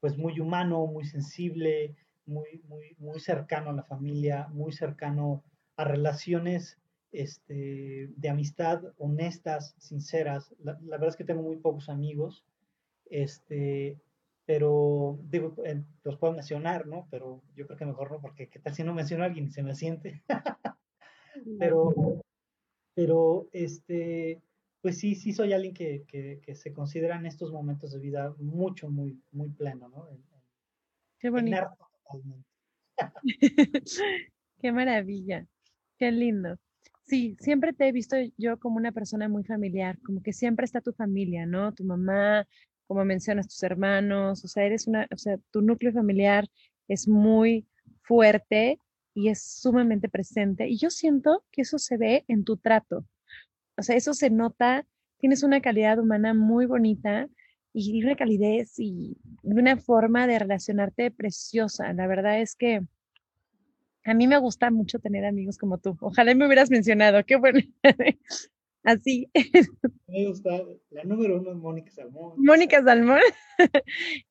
pues 0.00 0.16
muy 0.16 0.40
humano, 0.40 0.86
muy 0.86 1.04
sensible, 1.04 1.96
muy, 2.26 2.62
muy, 2.68 2.94
muy 2.98 3.20
cercano 3.20 3.70
a 3.70 3.74
la 3.74 3.84
familia, 3.84 4.48
muy 4.48 4.72
cercano 4.72 5.42
a 5.76 5.84
relaciones 5.84 6.78
este, 7.12 8.08
de 8.16 8.28
amistad 8.28 8.82
honestas, 8.98 9.74
sinceras. 9.78 10.54
La, 10.58 10.78
la, 10.82 10.96
verdad 10.96 11.08
es 11.08 11.16
que 11.16 11.24
tengo 11.24 11.42
muy 11.42 11.56
pocos 11.56 11.88
amigos, 11.88 12.44
este, 13.06 13.98
pero 14.46 15.18
digo, 15.22 15.54
eh, 15.64 15.82
los 16.02 16.18
puedo 16.18 16.34
mencionar, 16.34 16.86
¿no? 16.86 17.08
Pero 17.10 17.42
yo 17.54 17.66
creo 17.66 17.78
que 17.78 17.86
mejor 17.86 18.10
no, 18.10 18.20
porque 18.20 18.48
qué 18.48 18.58
tal 18.58 18.74
si 18.74 18.84
no 18.84 18.94
menciono 18.94 19.24
a 19.24 19.26
alguien 19.26 19.46
y 19.46 19.50
se 19.50 19.62
me 19.62 19.74
siente. 19.74 20.22
pero, 21.58 21.94
pero, 22.94 23.48
este, 23.52 24.42
pues 24.82 24.98
sí, 24.98 25.14
sí 25.14 25.32
soy 25.32 25.52
alguien 25.52 25.72
que, 25.72 26.04
que, 26.06 26.40
que, 26.42 26.54
se 26.54 26.72
considera 26.72 27.16
en 27.16 27.26
estos 27.26 27.52
momentos 27.52 27.92
de 27.92 28.00
vida 28.00 28.34
mucho, 28.38 28.90
muy, 28.90 29.18
muy 29.32 29.48
pleno, 29.48 29.88
¿no? 29.88 30.08
En, 30.10 30.22
qué 31.18 31.30
bonito. 31.30 31.70
qué 34.60 34.72
maravilla, 34.72 35.46
qué 35.98 36.12
lindo. 36.12 36.58
Sí, 37.06 37.36
siempre 37.40 37.72
te 37.72 37.88
he 37.88 37.92
visto 37.92 38.16
yo 38.38 38.58
como 38.58 38.76
una 38.76 38.92
persona 38.92 39.28
muy 39.28 39.44
familiar, 39.44 39.98
como 40.02 40.22
que 40.22 40.32
siempre 40.32 40.64
está 40.64 40.80
tu 40.80 40.92
familia, 40.92 41.44
¿no? 41.46 41.72
Tu 41.72 41.84
mamá, 41.84 42.46
como 42.86 43.04
mencionas, 43.04 43.48
tus 43.48 43.62
hermanos, 43.62 44.44
o 44.44 44.48
sea, 44.48 44.64
eres 44.64 44.86
una, 44.86 45.06
o 45.12 45.16
sea, 45.16 45.38
tu 45.50 45.62
núcleo 45.62 45.92
familiar 45.92 46.48
es 46.88 47.08
muy 47.08 47.66
fuerte 48.02 48.78
y 49.14 49.28
es 49.28 49.42
sumamente 49.42 50.08
presente. 50.08 50.68
Y 50.68 50.76
yo 50.76 50.90
siento 50.90 51.44
que 51.52 51.62
eso 51.62 51.78
se 51.78 51.96
ve 51.96 52.24
en 52.28 52.44
tu 52.44 52.56
trato. 52.56 53.06
O 53.76 53.82
sea, 53.82 53.96
eso 53.96 54.14
se 54.14 54.30
nota, 54.30 54.86
tienes 55.18 55.42
una 55.42 55.60
calidad 55.60 55.98
humana 55.98 56.34
muy 56.34 56.66
bonita 56.66 57.28
y 57.72 58.02
una 58.04 58.16
calidez 58.16 58.78
y 58.78 59.16
una 59.42 59.76
forma 59.76 60.26
de 60.26 60.38
relacionarte 60.38 61.10
preciosa. 61.10 61.92
La 61.92 62.06
verdad 62.06 62.40
es 62.40 62.54
que 62.54 62.82
a 64.04 64.14
mí 64.14 64.26
me 64.26 64.38
gusta 64.38 64.70
mucho 64.70 64.98
tener 64.98 65.24
amigos 65.24 65.58
como 65.58 65.78
tú. 65.78 65.96
Ojalá 66.00 66.34
me 66.34 66.46
hubieras 66.46 66.70
mencionado. 66.70 67.24
Qué 67.24 67.36
bueno. 67.36 67.60
Así. 68.84 69.30
Me 70.06 70.26
gusta. 70.26 70.50
La 70.90 71.04
número 71.04 71.40
uno 71.40 71.50
es 71.50 71.56
Mónica 71.56 71.90
Salmón. 71.90 72.34
Mónica 72.36 72.82
Salmón. 72.84 73.20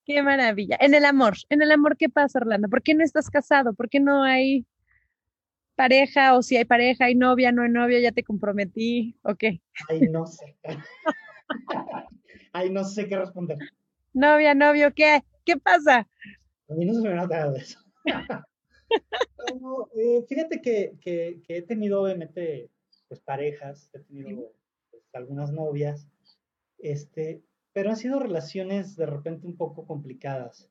qué 0.06 0.22
maravilla. 0.22 0.78
En 0.80 0.94
el 0.94 1.06
amor, 1.06 1.34
en 1.50 1.64
el 1.64 1.72
amor, 1.72 1.98
¿qué 1.98 2.08
pasa, 2.08 2.40
Orlando? 2.40 2.70
¿Por 2.70 2.84
qué 2.84 2.94
no 2.94 3.04
estás 3.04 3.30
casado? 3.32 3.74
¿Por 3.74 3.90
qué 3.90 4.00
no 4.00 4.24
hay 4.24 4.66
pareja? 5.76 6.38
O 6.38 6.44
si 6.44 6.56
hay 6.56 6.66
pareja, 6.66 7.06
hay 7.06 7.16
novia, 7.16 7.52
no 7.52 7.64
hay 7.64 7.70
novia, 7.70 8.00
ya 8.00 8.12
te 8.12 8.24
comprometí, 8.24 9.18
¿o 9.24 9.36
qué? 9.36 9.60
Ay, 9.90 10.02
no 10.02 10.28
sé. 10.28 10.56
Ay, 12.54 12.70
no 12.70 12.84
sé 12.84 13.08
qué 13.08 13.18
responder. 13.18 13.58
Novia, 14.14 14.54
novio, 14.54 14.94
¿qué? 14.94 15.24
¿Qué 15.44 15.58
pasa? 15.58 16.08
A 16.70 16.74
mí 16.76 16.86
no 16.86 16.94
se 16.94 17.02
me 17.02 17.16
nota 17.16 17.50
de 17.50 17.58
eso. 17.58 17.80
no, 19.60 19.88
eh, 19.96 20.24
fíjate 20.30 20.62
que, 20.62 20.94
que, 21.02 21.42
que, 21.48 21.58
he 21.58 21.62
tenido 21.64 22.04
obviamente 22.04 22.70
pues 23.14 23.22
parejas, 23.22 23.92
he 23.94 24.00
tenido 24.00 24.52
pues, 24.90 25.04
algunas 25.14 25.52
novias, 25.52 26.08
este, 26.80 27.44
pero 27.72 27.92
han 27.92 27.96
sido 27.96 28.18
relaciones 28.18 28.96
de 28.96 29.06
repente 29.06 29.46
un 29.46 29.56
poco 29.56 29.86
complicadas. 29.86 30.68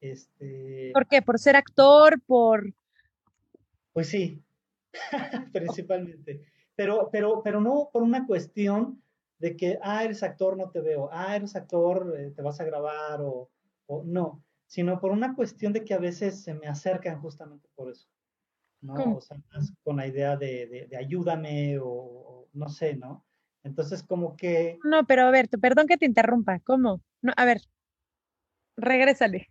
Este, 0.00 0.92
¿Por 0.94 1.06
qué? 1.06 1.20
¿Por 1.20 1.38
ser 1.38 1.56
actor? 1.56 2.18
¿Por...? 2.22 2.72
Pues 3.92 4.08
sí, 4.08 4.42
principalmente. 5.52 6.46
Pero, 6.74 7.10
pero, 7.12 7.42
pero 7.42 7.60
no 7.60 7.90
por 7.92 8.02
una 8.02 8.26
cuestión 8.26 9.02
de 9.38 9.54
que, 9.54 9.78
ah, 9.82 10.04
eres 10.04 10.22
actor, 10.22 10.56
no 10.56 10.70
te 10.70 10.80
veo, 10.80 11.10
ah, 11.12 11.36
eres 11.36 11.54
actor, 11.54 12.14
eh, 12.18 12.30
te 12.30 12.40
vas 12.40 12.60
a 12.60 12.64
grabar 12.64 13.20
o, 13.20 13.50
o, 13.88 14.02
no, 14.04 14.42
sino 14.66 14.98
por 14.98 15.10
una 15.10 15.34
cuestión 15.36 15.74
de 15.74 15.84
que 15.84 15.92
a 15.92 15.98
veces 15.98 16.44
se 16.44 16.54
me 16.54 16.66
acercan 16.66 17.20
justamente 17.20 17.68
por 17.74 17.90
eso, 17.90 18.08
¿no? 18.84 19.16
O 19.16 19.20
sea, 19.20 19.36
más 19.52 19.72
con 19.82 19.96
la 19.96 20.06
idea 20.06 20.36
de, 20.36 20.86
de, 20.88 20.96
ayúdame 20.96 21.78
o, 21.80 22.48
no 22.52 22.68
sé, 22.68 22.94
¿no? 22.96 23.24
Entonces, 23.64 24.02
como 24.02 24.36
que... 24.36 24.78
No, 24.84 25.06
pero 25.06 25.22
a 25.22 25.30
ver, 25.30 25.48
perdón 25.48 25.86
que 25.86 25.96
te 25.96 26.06
interrumpa, 26.06 26.60
¿cómo? 26.60 27.02
No, 27.22 27.32
a 27.36 27.44
ver, 27.44 27.62
regrésale. 28.76 29.50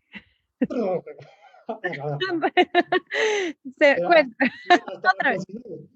se, 3.79 4.05
otra 4.05 5.31
vez. 5.31 5.45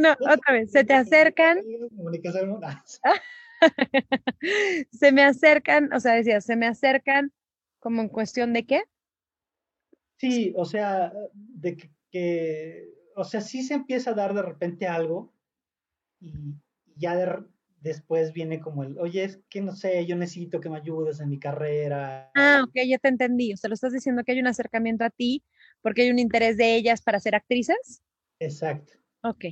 No, 0.00 0.12
otra 0.12 0.54
vez, 0.54 0.72
se 0.72 0.84
te 0.84 0.94
acercan. 0.94 1.58
se 4.90 5.12
me 5.12 5.22
acercan, 5.22 5.92
o 5.92 6.00
sea, 6.00 6.14
decía, 6.14 6.40
se 6.40 6.56
me 6.56 6.66
acercan 6.66 7.32
como 7.78 8.02
en 8.02 8.08
cuestión 8.08 8.52
de 8.52 8.64
qué? 8.66 8.84
Sí, 10.16 10.52
o 10.56 10.64
sea, 10.64 11.12
de 11.32 11.76
que, 11.76 11.90
o 13.14 13.24
sea, 13.24 13.40
sí 13.40 13.62
se 13.62 13.74
empieza 13.74 14.10
a 14.10 14.14
dar 14.14 14.34
de 14.34 14.42
repente 14.42 14.86
algo 14.86 15.32
y 16.20 16.32
ya 16.96 17.44
después 17.80 18.32
viene 18.32 18.60
como 18.60 18.82
el, 18.82 18.98
oye, 18.98 19.24
es 19.24 19.40
que 19.48 19.60
no 19.60 19.74
sé, 19.74 20.04
yo 20.06 20.16
necesito 20.16 20.60
que 20.60 20.70
me 20.70 20.78
ayudes 20.78 21.20
en 21.20 21.28
mi 21.28 21.38
carrera. 21.38 22.30
Ah, 22.34 22.64
ok, 22.66 22.74
ya 22.86 22.98
te 22.98 23.08
entendí. 23.08 23.52
O 23.52 23.56
sea, 23.56 23.68
lo 23.68 23.74
estás 23.74 23.92
diciendo 23.92 24.24
que 24.24 24.32
hay 24.32 24.40
un 24.40 24.46
acercamiento 24.46 25.04
a 25.04 25.10
ti 25.10 25.44
porque 25.80 26.02
hay 26.02 26.10
un 26.10 26.18
interés 26.18 26.56
de 26.56 26.74
ellas 26.74 27.02
para 27.02 27.20
ser 27.20 27.34
actrices. 27.34 28.02
Exacto. 28.40 28.92
Ok. 29.22 29.46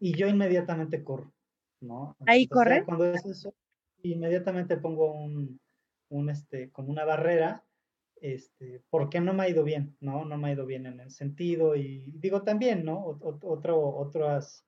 Y 0.00 0.16
yo 0.16 0.28
inmediatamente 0.28 1.02
corro, 1.02 1.32
¿no? 1.80 2.16
Ahí 2.26 2.46
corre. 2.46 2.84
Cuando 2.84 3.04
es 3.04 3.24
eso, 3.24 3.54
inmediatamente 4.02 4.76
pongo 4.76 5.12
un, 5.12 5.60
un, 6.08 6.30
este, 6.30 6.70
como 6.70 6.90
una 6.90 7.04
barrera, 7.04 7.64
este, 8.20 8.82
porque 8.90 9.20
no 9.20 9.34
me 9.34 9.44
ha 9.44 9.48
ido 9.48 9.64
bien, 9.64 9.96
¿no? 10.00 10.24
No 10.24 10.36
me 10.38 10.48
ha 10.48 10.52
ido 10.52 10.66
bien 10.66 10.86
en 10.86 11.00
el 11.00 11.10
sentido 11.10 11.76
y 11.76 12.12
digo 12.16 12.42
también, 12.42 12.84
¿no? 12.84 13.18
otro, 13.20 13.96
otras, 13.96 14.64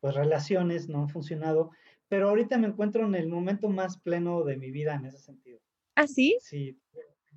pues, 0.00 0.14
relaciones 0.14 0.88
no 0.88 1.02
han 1.02 1.08
funcionado, 1.08 1.70
pero 2.08 2.28
ahorita 2.28 2.58
me 2.58 2.68
encuentro 2.68 3.06
en 3.06 3.14
el 3.14 3.28
momento 3.28 3.68
más 3.68 3.98
pleno 3.98 4.44
de 4.44 4.56
mi 4.56 4.70
vida 4.70 4.94
en 4.94 5.06
ese 5.06 5.18
sentido. 5.18 5.60
¿Ah, 5.94 6.06
sí? 6.06 6.36
Sí, 6.40 6.78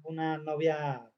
una 0.04 0.38
novia 0.38 1.12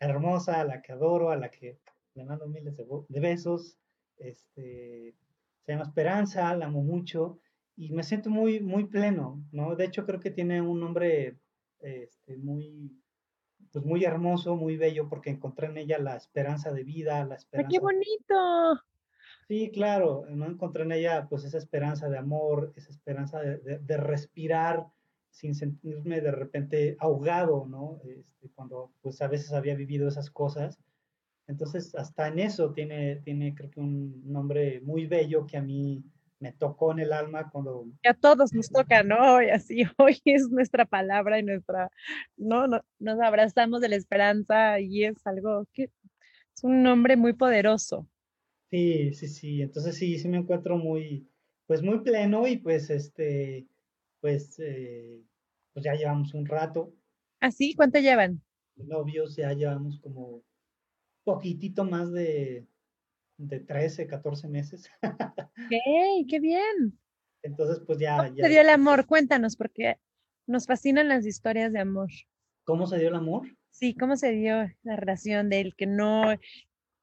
hermosa, 0.00 0.60
a 0.60 0.64
la 0.64 0.82
que 0.82 0.92
adoro, 0.92 1.30
a 1.30 1.36
la 1.36 1.50
que 1.50 1.78
le 2.14 2.24
mando 2.24 2.46
miles 2.48 2.76
de, 2.76 2.86
de 3.08 3.20
besos, 3.20 3.78
este, 4.18 5.14
se 5.64 5.72
llama 5.72 5.84
Esperanza, 5.84 6.54
la 6.56 6.66
amo 6.66 6.82
mucho 6.82 7.40
y 7.76 7.92
me 7.92 8.02
siento 8.02 8.30
muy, 8.30 8.60
muy 8.60 8.86
pleno, 8.86 9.44
¿no? 9.52 9.76
De 9.76 9.84
hecho, 9.84 10.06
creo 10.06 10.20
que 10.20 10.30
tiene 10.30 10.62
un 10.62 10.80
nombre 10.80 11.38
este, 11.80 12.36
muy, 12.36 12.90
pues 13.76 13.86
muy 13.86 14.04
hermoso, 14.04 14.56
muy 14.56 14.76
bello, 14.76 15.08
porque 15.08 15.30
encontré 15.30 15.66
en 15.66 15.78
ella 15.78 15.98
la 15.98 16.16
esperanza 16.16 16.72
de 16.72 16.82
vida, 16.82 17.24
la 17.24 17.34
esperanza. 17.34 17.68
¡Qué 17.70 17.78
bonito! 17.78 18.82
Sí, 19.48 19.70
claro, 19.70 20.24
no 20.30 20.46
encontré 20.46 20.84
en 20.84 20.92
ella 20.92 21.26
pues 21.28 21.44
esa 21.44 21.58
esperanza 21.58 22.08
de 22.08 22.18
amor, 22.18 22.72
esa 22.76 22.90
esperanza 22.90 23.40
de, 23.40 23.78
de, 23.78 23.96
respirar 23.96 24.86
sin 25.30 25.54
sentirme 25.54 26.20
de 26.20 26.32
repente 26.32 26.96
ahogado, 27.00 27.66
¿no? 27.66 28.00
Este, 28.04 28.48
cuando 28.54 28.92
pues 29.02 29.20
a 29.22 29.28
veces 29.28 29.52
había 29.52 29.74
vivido 29.74 30.08
esas 30.08 30.30
cosas 30.30 30.78
entonces, 31.48 31.94
hasta 31.94 32.28
en 32.28 32.38
eso 32.38 32.72
tiene, 32.72 33.16
tiene 33.16 33.54
creo 33.54 33.70
que 33.70 33.80
un 33.80 34.22
nombre 34.24 34.80
muy 34.80 35.06
bello 35.06 35.46
que 35.46 35.56
a 35.56 35.62
mí 35.62 36.02
me 36.38 36.52
tocó 36.52 36.92
en 36.92 37.00
el 37.00 37.12
alma 37.12 37.50
cuando... 37.50 37.86
a 38.04 38.14
todos 38.14 38.52
nos 38.52 38.68
toca, 38.68 39.02
¿no? 39.02 39.42
Y 39.42 39.50
así 39.50 39.84
hoy 39.98 40.20
es 40.24 40.48
nuestra 40.50 40.84
palabra 40.84 41.38
y 41.38 41.42
nuestra, 41.42 41.90
¿no? 42.36 42.66
Nos, 42.98 43.20
abrazamos 43.20 43.80
de 43.80 43.88
la 43.88 43.96
esperanza 43.96 44.80
y 44.80 45.04
es 45.04 45.26
algo 45.26 45.66
que 45.72 45.84
es 45.84 46.64
un 46.64 46.82
nombre 46.82 47.16
muy 47.16 47.32
poderoso. 47.32 48.08
Sí, 48.70 49.14
sí, 49.14 49.28
sí. 49.28 49.62
Entonces 49.62 49.96
sí, 49.96 50.18
sí 50.18 50.28
me 50.28 50.38
encuentro 50.38 50.76
muy, 50.76 51.28
pues 51.66 51.82
muy 51.82 52.00
pleno 52.00 52.46
y 52.46 52.58
pues 52.58 52.90
este, 52.90 53.66
pues, 54.20 54.58
eh, 54.58 55.22
pues 55.72 55.84
ya 55.84 55.94
llevamos 55.94 56.34
un 56.34 56.46
rato. 56.46 56.92
¿Ah, 57.40 57.50
sí? 57.50 57.74
¿Cuánto 57.74 57.98
llevan? 57.98 58.42
Novios 58.76 59.36
ya 59.36 59.52
llevamos 59.52 59.98
como 60.00 60.42
poquitito 61.24 61.84
más 61.84 62.12
de, 62.12 62.66
de 63.38 63.60
13, 63.60 64.06
14 64.06 64.48
meses. 64.48 64.90
¡Qué, 65.70 65.80
qué 66.28 66.40
bien! 66.40 66.98
Entonces, 67.42 67.82
pues 67.86 67.98
ya... 67.98 68.16
¿Cómo 68.16 68.36
se 68.36 68.48
dio 68.48 68.60
el 68.60 68.68
amor? 68.68 69.06
Cuéntanos, 69.06 69.56
porque 69.56 69.98
nos 70.46 70.66
fascinan 70.66 71.08
las 71.08 71.26
historias 71.26 71.72
de 71.72 71.80
amor. 71.80 72.08
¿Cómo 72.64 72.86
se 72.86 72.98
dio 72.98 73.08
el 73.08 73.14
amor? 73.14 73.46
Sí, 73.70 73.94
¿cómo 73.94 74.16
se 74.16 74.32
dio 74.32 74.66
la 74.82 74.96
relación 74.96 75.48
de 75.50 75.60
él 75.60 75.74
que 75.76 75.86
no 75.86 76.34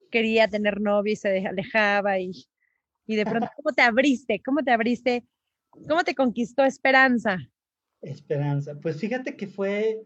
quería 0.09 0.47
tener 0.47 0.81
novio 0.81 1.13
y 1.13 1.15
se 1.15 1.45
alejaba 1.45 2.19
y, 2.19 2.31
y 3.05 3.15
de 3.15 3.25
pronto, 3.25 3.49
¿cómo 3.55 3.73
te 3.73 3.81
abriste? 3.81 4.41
¿Cómo 4.43 4.63
te 4.63 4.71
abriste? 4.71 5.25
¿Cómo 5.87 6.03
te 6.03 6.15
conquistó 6.15 6.63
Esperanza? 6.63 7.37
Esperanza. 8.01 8.79
Pues 8.79 8.99
fíjate 8.99 9.35
que 9.35 9.47
fue, 9.47 10.03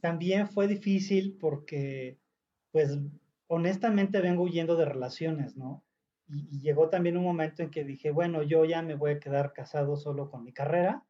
también 0.00 0.48
fue 0.48 0.68
difícil 0.68 1.36
porque, 1.38 2.18
pues, 2.70 2.96
honestamente 3.48 4.20
vengo 4.20 4.44
huyendo 4.44 4.76
de 4.76 4.84
relaciones, 4.84 5.56
¿no? 5.56 5.84
Y, 6.28 6.60
llegó 6.60 6.88
también 6.88 7.16
un 7.16 7.24
momento 7.24 7.62
en 7.62 7.70
que 7.70 7.84
dije, 7.84 8.10
bueno, 8.10 8.42
yo 8.42 8.64
ya 8.64 8.82
me 8.82 8.94
voy 8.94 9.12
a 9.12 9.20
quedar 9.20 9.52
casado 9.52 9.96
solo 9.96 10.30
con 10.30 10.44
mi 10.44 10.52
carrera. 10.52 11.04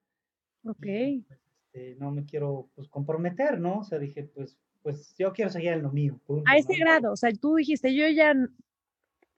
Ok. 0.65 0.87
Pues, 1.27 1.41
este, 1.73 1.97
no 1.97 2.11
me 2.11 2.25
quiero 2.25 2.71
pues 2.75 2.89
comprometer, 2.89 3.61
¿no? 3.61 3.81
O 3.81 3.85
sea, 3.85 3.99
dije, 3.99 4.25
pues, 4.25 4.59
pues 4.83 5.15
yo 5.19 5.33
quiero 5.33 5.51
seguir 5.51 5.73
en 5.73 5.83
lo 5.83 5.91
mío. 5.91 6.21
a 6.47 6.57
ese 6.57 6.77
grado, 6.77 7.13
o 7.13 7.17
sea, 7.17 7.31
tú 7.33 7.57
dijiste, 7.57 7.95
yo 7.95 8.09
ya 8.09 8.35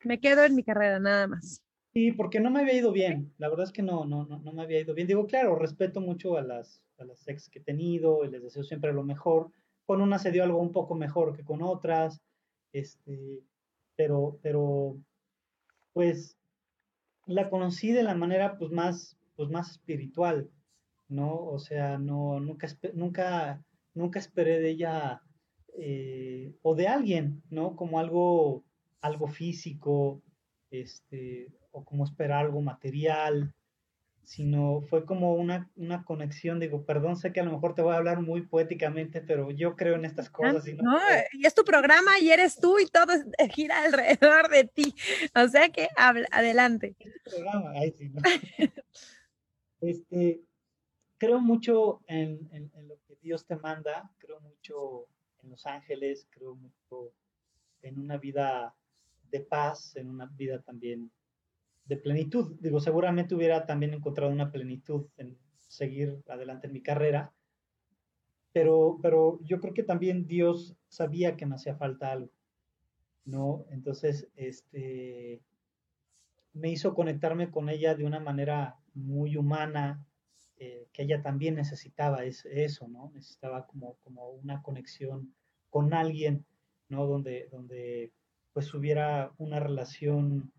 me 0.04 0.20
quedo 0.20 0.44
en 0.44 0.54
mi 0.54 0.62
carrera 0.62 0.98
nada 1.00 1.26
más. 1.26 1.62
Sí, 1.92 2.12
porque 2.12 2.38
no 2.38 2.50
me 2.50 2.60
había 2.60 2.74
ido 2.74 2.92
bien. 2.92 3.32
La 3.38 3.48
verdad 3.48 3.64
es 3.64 3.72
que 3.72 3.82
no, 3.82 4.04
no, 4.04 4.24
no, 4.24 4.38
no 4.38 4.52
me 4.52 4.62
había 4.62 4.80
ido 4.80 4.94
bien. 4.94 5.08
Digo, 5.08 5.26
claro, 5.26 5.56
respeto 5.56 6.00
mucho 6.00 6.36
a 6.36 6.42
las, 6.42 6.84
a 6.98 7.04
las 7.04 7.26
ex 7.26 7.48
que 7.48 7.58
he 7.58 7.62
tenido 7.62 8.24
y 8.24 8.30
les 8.30 8.42
deseo 8.42 8.62
siempre 8.62 8.92
lo 8.92 9.02
mejor. 9.02 9.50
Con 9.86 10.00
una 10.00 10.18
se 10.20 10.30
dio 10.30 10.44
algo 10.44 10.60
un 10.60 10.70
poco 10.70 10.94
mejor 10.94 11.36
que 11.36 11.42
con 11.42 11.62
otras. 11.62 12.22
Este, 12.72 13.42
pero, 13.96 14.38
pero, 14.42 14.96
pues, 15.92 16.36
la 17.26 17.50
conocí 17.50 17.92
de 17.92 18.02
la 18.02 18.14
manera, 18.14 18.56
pues, 18.58 18.70
más, 18.70 19.16
pues, 19.36 19.48
más 19.50 19.70
espiritual, 19.72 20.50
¿no? 21.08 21.34
O 21.34 21.58
sea, 21.58 21.98
no, 21.98 22.40
nunca, 22.40 22.68
nunca, 22.94 23.64
nunca 23.94 24.18
esperé 24.18 24.60
de 24.60 24.70
ella 24.70 25.22
eh, 25.78 26.54
o 26.62 26.74
de 26.74 26.88
alguien, 26.88 27.42
¿no? 27.50 27.76
Como 27.76 27.98
algo, 27.98 28.64
algo 29.00 29.28
físico, 29.28 30.22
este, 30.70 31.48
o 31.72 31.84
como 31.84 32.04
esperar 32.04 32.46
algo 32.46 32.60
material, 32.60 33.54
sino 34.24 34.82
fue 34.82 35.04
como 35.04 35.34
una, 35.34 35.68
una, 35.76 36.04
conexión, 36.04 36.60
digo, 36.60 36.84
perdón, 36.84 37.16
sé 37.16 37.32
que 37.32 37.40
a 37.40 37.44
lo 37.44 37.52
mejor 37.52 37.74
te 37.74 37.82
voy 37.82 37.94
a 37.94 37.96
hablar 37.96 38.20
muy 38.20 38.42
poéticamente, 38.42 39.20
pero 39.20 39.50
yo 39.50 39.74
creo 39.76 39.96
en 39.96 40.04
estas 40.04 40.30
cosas. 40.30 40.66
Y, 40.68 40.74
no, 40.74 40.98
y 41.32 41.46
es 41.46 41.54
tu 41.54 41.64
programa 41.64 42.18
y 42.20 42.30
eres 42.30 42.56
tú 42.56 42.78
y 42.78 42.86
todo 42.86 43.12
gira 43.50 43.82
alrededor 43.82 44.48
de 44.48 44.64
ti, 44.64 44.94
o 45.34 45.48
sea 45.48 45.68
que 45.70 45.88
habla, 45.96 46.28
adelante. 46.30 46.94
programa, 47.24 47.72
sí, 47.96 48.08
¿no? 48.08 48.22
este, 49.80 50.40
creo 51.18 51.40
mucho 51.40 52.02
en, 52.06 52.48
en, 52.52 52.70
en, 52.74 52.88
lo 52.88 52.98
que 53.06 53.16
Dios 53.20 53.44
te 53.46 53.56
manda, 53.56 54.10
creo 54.18 54.40
mucho 54.40 55.06
en 55.42 55.50
los 55.50 55.66
ángeles, 55.66 56.28
creo 56.30 56.54
mucho 56.54 57.12
en 57.82 57.98
una 57.98 58.16
vida 58.16 58.74
de 59.30 59.40
paz, 59.40 59.96
en 59.96 60.08
una 60.08 60.26
vida 60.26 60.60
también 60.60 61.10
de 61.90 61.96
plenitud. 61.96 62.56
Digo, 62.60 62.78
seguramente 62.78 63.34
hubiera 63.34 63.66
también 63.66 63.92
encontrado 63.92 64.30
una 64.30 64.52
plenitud 64.52 65.08
en 65.16 65.36
seguir 65.58 66.22
adelante 66.28 66.68
en 66.68 66.72
mi 66.72 66.82
carrera, 66.82 67.32
pero, 68.52 69.00
pero 69.02 69.40
yo 69.42 69.58
creo 69.58 69.74
que 69.74 69.82
también 69.82 70.28
Dios 70.28 70.76
sabía 70.86 71.36
que 71.36 71.46
me 71.46 71.56
hacía 71.56 71.74
falta 71.74 72.12
algo, 72.12 72.30
¿no? 73.24 73.66
Entonces, 73.70 74.28
este, 74.36 75.42
me 76.52 76.70
hizo 76.70 76.94
conectarme 76.94 77.50
con 77.50 77.68
ella 77.68 77.96
de 77.96 78.04
una 78.04 78.20
manera 78.20 78.76
muy 78.94 79.36
humana, 79.36 80.06
eh, 80.58 80.86
que 80.92 81.02
ella 81.02 81.22
también 81.22 81.56
necesitaba 81.56 82.22
eso, 82.22 82.86
¿no? 82.86 83.10
Necesitaba 83.14 83.66
como, 83.66 83.96
como 84.04 84.30
una 84.30 84.62
conexión 84.62 85.34
con 85.70 85.92
alguien, 85.92 86.46
¿no? 86.88 87.06
Donde, 87.06 87.48
donde 87.50 88.12
pues 88.52 88.72
hubiera 88.74 89.32
una 89.38 89.58
relación 89.58 90.52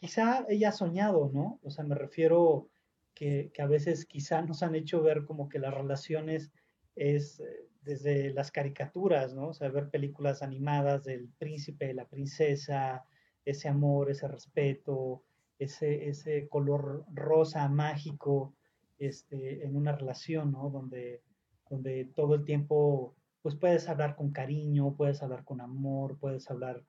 quizá 0.00 0.44
ella 0.48 0.70
ha 0.70 0.72
soñado, 0.72 1.30
¿no? 1.32 1.58
O 1.62 1.70
sea, 1.70 1.84
me 1.84 1.94
refiero 1.94 2.68
que, 3.14 3.50
a 3.58 3.66
veces 3.66 4.06
quizá 4.06 4.42
nos 4.42 4.62
han 4.62 4.74
hecho 4.74 5.02
ver 5.02 5.24
como 5.24 5.48
que 5.48 5.58
las 5.58 5.74
relaciones 5.74 6.52
es 6.94 7.40
eh, 7.40 7.68
desde 7.82 8.32
las 8.32 8.52
caricaturas, 8.52 9.34
¿no? 9.34 9.48
O 9.48 9.54
sea, 9.54 9.68
ver 9.70 9.90
películas 9.90 10.42
animadas 10.42 11.04
del 11.04 11.28
príncipe, 11.38 11.94
la 11.94 12.06
princesa, 12.06 13.04
ese 13.44 13.68
amor, 13.68 14.10
ese 14.10 14.28
respeto, 14.28 15.24
ese, 15.58 16.08
ese 16.08 16.48
color 16.48 17.04
rosa 17.12 17.68
mágico 17.68 18.54
este, 18.98 19.64
en 19.64 19.74
una 19.76 19.92
relación, 19.92 20.52
¿no? 20.52 20.70
Donde, 20.70 21.22
donde 21.68 22.04
todo 22.14 22.34
el 22.34 22.44
tiempo, 22.44 23.16
pues 23.42 23.56
puedes 23.56 23.88
hablar 23.88 24.16
con 24.16 24.30
cariño, 24.30 24.94
puedes 24.94 25.22
hablar 25.22 25.44
con 25.44 25.60
amor, 25.60 26.18
puedes 26.18 26.48
hablar 26.50 26.84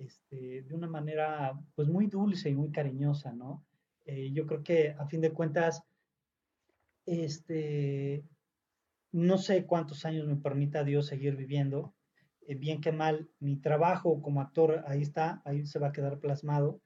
este, 0.00 0.62
de 0.62 0.74
una 0.74 0.88
manera, 0.88 1.58
pues 1.74 1.88
muy 1.88 2.06
dulce 2.06 2.50
y 2.50 2.54
muy 2.54 2.70
cariñosa, 2.70 3.32
¿no? 3.32 3.64
Eh, 4.06 4.32
yo 4.32 4.46
creo 4.46 4.62
que 4.62 4.96
a 4.98 5.06
fin 5.06 5.20
de 5.20 5.32
cuentas, 5.32 5.82
este, 7.06 8.24
no 9.12 9.38
sé 9.38 9.66
cuántos 9.66 10.04
años 10.04 10.26
me 10.26 10.36
permita 10.36 10.84
Dios 10.84 11.06
seguir 11.06 11.36
viviendo, 11.36 11.94
eh, 12.46 12.54
bien 12.54 12.80
que 12.80 12.92
mal, 12.92 13.28
mi 13.38 13.56
trabajo 13.56 14.22
como 14.22 14.40
actor 14.40 14.82
ahí 14.86 15.02
está, 15.02 15.42
ahí 15.44 15.66
se 15.66 15.78
va 15.78 15.88
a 15.88 15.92
quedar 15.92 16.18
plasmado, 16.18 16.80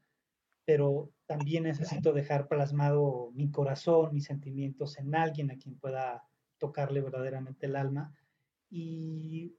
pero 0.64 1.10
también 1.26 1.64
necesito 1.64 2.12
dejar 2.12 2.48
plasmado 2.48 3.30
mi 3.34 3.50
corazón, 3.50 4.12
mis 4.12 4.24
sentimientos 4.24 4.98
en 4.98 5.14
alguien 5.14 5.50
a 5.50 5.56
quien 5.56 5.76
pueda 5.76 6.24
tocarle 6.58 7.00
verdaderamente 7.00 7.66
el 7.66 7.76
alma. 7.76 8.12
Y, 8.76 9.54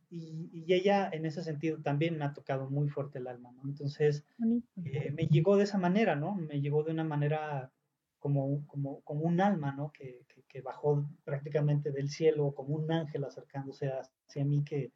ella 0.68 1.10
en 1.14 1.26
ese 1.26 1.42
sentido 1.42 1.82
también 1.82 2.18
me 2.18 2.26
ha 2.26 2.34
tocado 2.34 2.70
muy 2.70 2.90
fuerte 2.90 3.20
el 3.20 3.28
alma, 3.28 3.52
¿no? 3.54 3.64
Entonces, 3.64 4.26
eh, 4.84 5.12
me 5.12 5.28
llegó 5.28 5.56
de 5.56 5.64
esa 5.64 5.78
manera, 5.78 6.16
¿no? 6.16 6.36
Me 6.36 6.60
llegó 6.60 6.84
de 6.84 6.92
una 6.92 7.06
manera 7.06 7.72
como, 8.20 8.66
como, 8.68 9.02
como 9.02 9.22
un 9.22 9.40
alma, 9.40 9.72
¿no? 9.72 9.92
Que, 9.94 10.26
que, 10.50 10.62
bajó 10.62 11.08
prácticamente 11.24 11.92
del 11.92 12.10
cielo, 12.10 12.54
como 12.56 12.76
un 12.76 12.92
ángel 12.92 13.24
acercándose 13.24 13.90
hacia 13.90 14.44
mí, 14.44 14.64
que, 14.64 14.92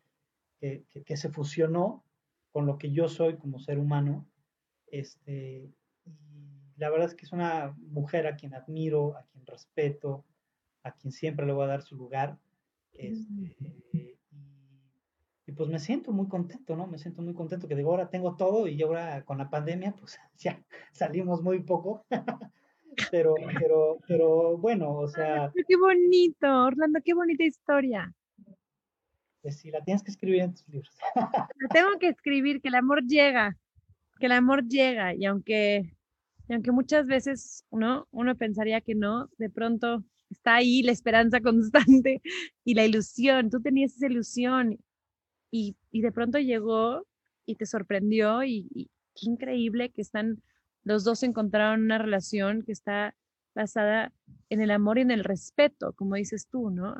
que, 0.59 1.17
se 1.17 1.29
fusionó 1.29 2.03
con 2.51 2.65
lo 2.65 2.77
que 2.77 2.91
yo 2.91 3.07
soy 3.07 3.37
como 3.37 3.59
ser 3.59 3.79
humano. 3.79 4.27
Este, 4.87 5.71
y 6.05 6.75
la 6.77 6.89
verdad 6.89 7.07
es 7.07 7.15
que 7.15 7.25
es 7.25 7.31
una 7.31 7.75
mujer 7.77 8.27
a 8.27 8.35
quien 8.35 8.53
admiro, 8.53 9.15
a 9.15 9.23
quien 9.27 9.45
respeto, 9.45 10.25
a 10.83 10.91
quien 10.91 11.11
siempre 11.11 11.45
le 11.45 11.53
voy 11.53 11.65
a 11.65 11.67
dar 11.67 11.83
su 11.83 11.95
lugar. 11.95 12.37
Este, 12.99 14.17
y, 15.45 15.51
pues 15.53 15.69
me 15.69 15.79
siento 15.79 16.11
muy 16.11 16.27
contento, 16.27 16.75
¿no? 16.75 16.85
Me 16.85 16.97
siento 16.97 17.21
muy 17.21 17.33
contento 17.33 17.67
que 17.67 17.75
digo, 17.75 17.91
ahora 17.91 18.09
tengo 18.09 18.35
todo 18.35 18.67
y 18.67 18.81
ahora 18.81 19.23
con 19.23 19.37
la 19.37 19.49
pandemia, 19.49 19.95
pues 19.97 20.19
ya 20.37 20.61
salimos 20.91 21.41
muy 21.41 21.61
poco. 21.63 22.05
pero, 23.11 23.35
pero, 23.57 23.97
pero 24.07 24.57
bueno, 24.57 24.91
o 24.91 25.07
sea. 25.07 25.51
Qué 25.67 25.77
bonito, 25.77 26.65
Orlando, 26.65 26.99
qué 27.03 27.13
bonita 27.13 27.43
historia. 27.43 28.13
Pues 29.41 29.57
sí, 29.57 29.71
la 29.71 29.81
tienes 29.83 30.03
que 30.03 30.11
escribir 30.11 30.41
en 30.41 30.53
tus 30.53 30.67
libros. 30.67 30.97
La 31.61 31.69
tengo 31.69 31.97
que 31.97 32.09
escribir, 32.09 32.61
que 32.61 32.67
el 32.67 32.75
amor 32.75 33.05
llega, 33.05 33.57
que 34.19 34.25
el 34.25 34.33
amor 34.33 34.67
llega, 34.67 35.15
y 35.15 35.25
aunque, 35.25 35.95
y 36.49 36.53
aunque 36.53 36.73
muchas 36.73 37.07
veces 37.07 37.63
¿no? 37.71 38.05
uno 38.11 38.35
pensaría 38.35 38.81
que 38.81 38.95
no, 38.95 39.29
de 39.37 39.49
pronto 39.49 40.03
está 40.29 40.55
ahí 40.55 40.83
la 40.83 40.91
esperanza 40.91 41.39
constante 41.41 42.21
y 42.63 42.73
la 42.73 42.85
ilusión. 42.85 43.49
Tú 43.49 43.61
tenías 43.61 43.95
esa 43.95 44.07
ilusión 44.07 44.77
y, 45.51 45.75
y 45.91 46.01
de 46.01 46.11
pronto 46.11 46.39
llegó 46.39 47.05
y 47.45 47.55
te 47.55 47.65
sorprendió 47.65 48.43
y, 48.43 48.67
y, 48.73 48.91
qué 49.15 49.29
increíble 49.29 49.89
que 49.89 50.01
están, 50.01 50.41
los 50.83 51.03
dos 51.03 51.23
encontraron 51.23 51.81
una 51.83 51.97
relación 51.97 52.61
que 52.61 52.71
está 52.71 53.15
basada 53.53 54.13
en 54.49 54.61
el 54.61 54.71
amor 54.71 54.97
y 54.97 55.01
en 55.01 55.11
el 55.11 55.23
respeto, 55.23 55.93
como 55.93 56.15
dices 56.15 56.47
tú, 56.47 56.69
¿no? 56.69 56.95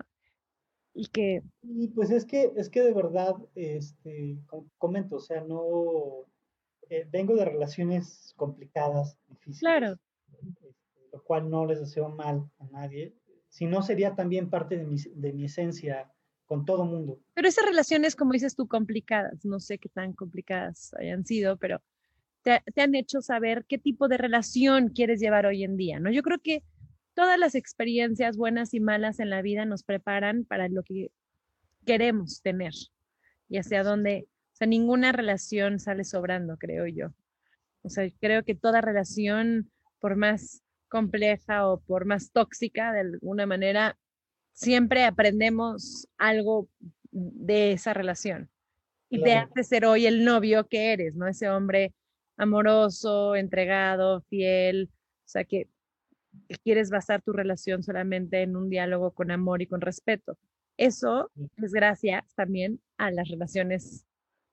Y 0.93 1.07
que... 1.07 1.43
Y 1.61 1.87
pues 1.89 2.09
es 2.11 2.25
que, 2.25 2.51
es 2.57 2.69
que 2.69 2.81
de 2.81 2.93
verdad, 2.93 3.35
este, 3.55 4.37
comento, 4.77 5.17
o 5.17 5.19
sea, 5.19 5.41
no, 5.41 6.25
eh, 6.89 7.07
vengo 7.09 7.35
de 7.35 7.45
relaciones 7.45 8.33
complicadas, 8.35 9.17
difíciles. 9.27 9.59
Claro. 9.59 9.95
Este, 10.33 10.75
lo 11.13 11.23
cual 11.23 11.49
no 11.49 11.65
les 11.65 11.79
deseo 11.79 12.09
mal 12.09 12.49
a 12.59 12.65
nadie, 12.65 13.15
si 13.49 13.65
no 13.65 13.81
sería 13.81 14.15
también 14.15 14.49
parte 14.49 14.77
de 14.77 14.85
mi, 14.85 14.97
de 14.97 15.33
mi 15.33 15.45
esencia 15.45 16.11
con 16.45 16.65
todo 16.65 16.85
mundo. 16.85 17.19
Pero 17.33 17.47
esas 17.47 17.65
relaciones, 17.65 18.15
como 18.15 18.33
dices 18.33 18.55
tú, 18.55 18.67
complicadas, 18.67 19.45
no 19.45 19.59
sé 19.59 19.77
qué 19.77 19.89
tan 19.89 20.13
complicadas 20.13 20.93
hayan 20.99 21.25
sido, 21.25 21.57
pero 21.57 21.81
te, 22.41 22.63
te, 22.73 22.81
han 22.81 22.95
hecho 22.95 23.21
saber 23.21 23.65
qué 23.67 23.77
tipo 23.77 24.07
de 24.07 24.17
relación 24.17 24.89
quieres 24.89 25.19
llevar 25.19 25.45
hoy 25.45 25.63
en 25.63 25.77
día, 25.77 25.99
¿no? 25.99 26.11
Yo 26.11 26.23
creo 26.23 26.39
que 26.39 26.63
todas 27.13 27.37
las 27.37 27.53
experiencias 27.53 28.37
buenas 28.37 28.73
y 28.73 28.79
malas 28.79 29.19
en 29.19 29.29
la 29.29 29.41
vida 29.41 29.65
nos 29.65 29.83
preparan 29.83 30.45
para 30.45 30.69
lo 30.69 30.83
que 30.83 31.11
queremos 31.85 32.41
tener 32.41 32.73
y 33.49 33.57
hacia 33.57 33.83
dónde, 33.83 34.27
o 34.53 34.55
sea, 34.55 34.67
ninguna 34.67 35.11
relación 35.11 35.79
sale 35.79 36.03
sobrando, 36.03 36.57
creo 36.57 36.87
yo. 36.87 37.09
O 37.81 37.89
sea, 37.89 38.09
creo 38.19 38.43
que 38.43 38.55
toda 38.55 38.81
relación, 38.81 39.69
por 39.99 40.15
más 40.15 40.61
compleja 40.89 41.67
o 41.67 41.79
por 41.79 42.05
más 42.05 42.31
tóxica 42.31 42.91
de 42.91 43.01
alguna 43.01 43.45
manera, 43.45 43.97
siempre 44.53 45.05
aprendemos 45.05 46.07
algo 46.17 46.67
de 47.11 47.71
esa 47.71 47.93
relación. 47.93 48.49
Y 49.09 49.23
te 49.23 49.33
hace 49.35 49.63
ser 49.63 49.85
hoy 49.85 50.05
el 50.05 50.23
novio 50.23 50.67
que 50.67 50.93
eres, 50.93 51.15
¿no? 51.15 51.27
Ese 51.27 51.49
hombre 51.49 51.93
amoroso, 52.37 53.35
entregado, 53.35 54.21
fiel, 54.29 54.89
o 54.91 55.27
sea, 55.27 55.43
que 55.45 55.67
quieres 56.63 56.89
basar 56.89 57.21
tu 57.21 57.33
relación 57.33 57.83
solamente 57.83 58.41
en 58.41 58.55
un 58.55 58.69
diálogo 58.69 59.11
con 59.11 59.31
amor 59.31 59.61
y 59.61 59.67
con 59.67 59.81
respeto. 59.81 60.37
Eso 60.77 61.31
es 61.57 61.73
gracias 61.73 62.23
también 62.35 62.79
a 62.97 63.11
las 63.11 63.27
relaciones 63.29 64.05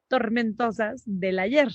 tormentosas 0.08 1.02
del 1.04 1.38
ayer. 1.38 1.68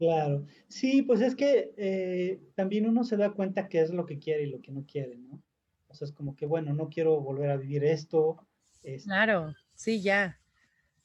Claro, 0.00 0.46
sí, 0.66 1.02
pues 1.02 1.20
es 1.20 1.36
que 1.36 1.74
eh, 1.76 2.40
también 2.54 2.88
uno 2.88 3.04
se 3.04 3.18
da 3.18 3.32
cuenta 3.32 3.68
qué 3.68 3.82
es 3.82 3.90
lo 3.90 4.06
que 4.06 4.18
quiere 4.18 4.44
y 4.44 4.50
lo 4.50 4.62
que 4.62 4.72
no 4.72 4.86
quiere, 4.86 5.18
¿no? 5.18 5.42
O 5.88 5.94
sea, 5.94 6.06
es 6.06 6.12
como 6.12 6.34
que, 6.34 6.46
bueno, 6.46 6.72
no 6.72 6.88
quiero 6.88 7.20
volver 7.20 7.50
a 7.50 7.58
vivir 7.58 7.84
esto. 7.84 8.38
Este 8.82 9.04
claro, 9.04 9.54
sí, 9.74 10.00
ya. 10.00 10.40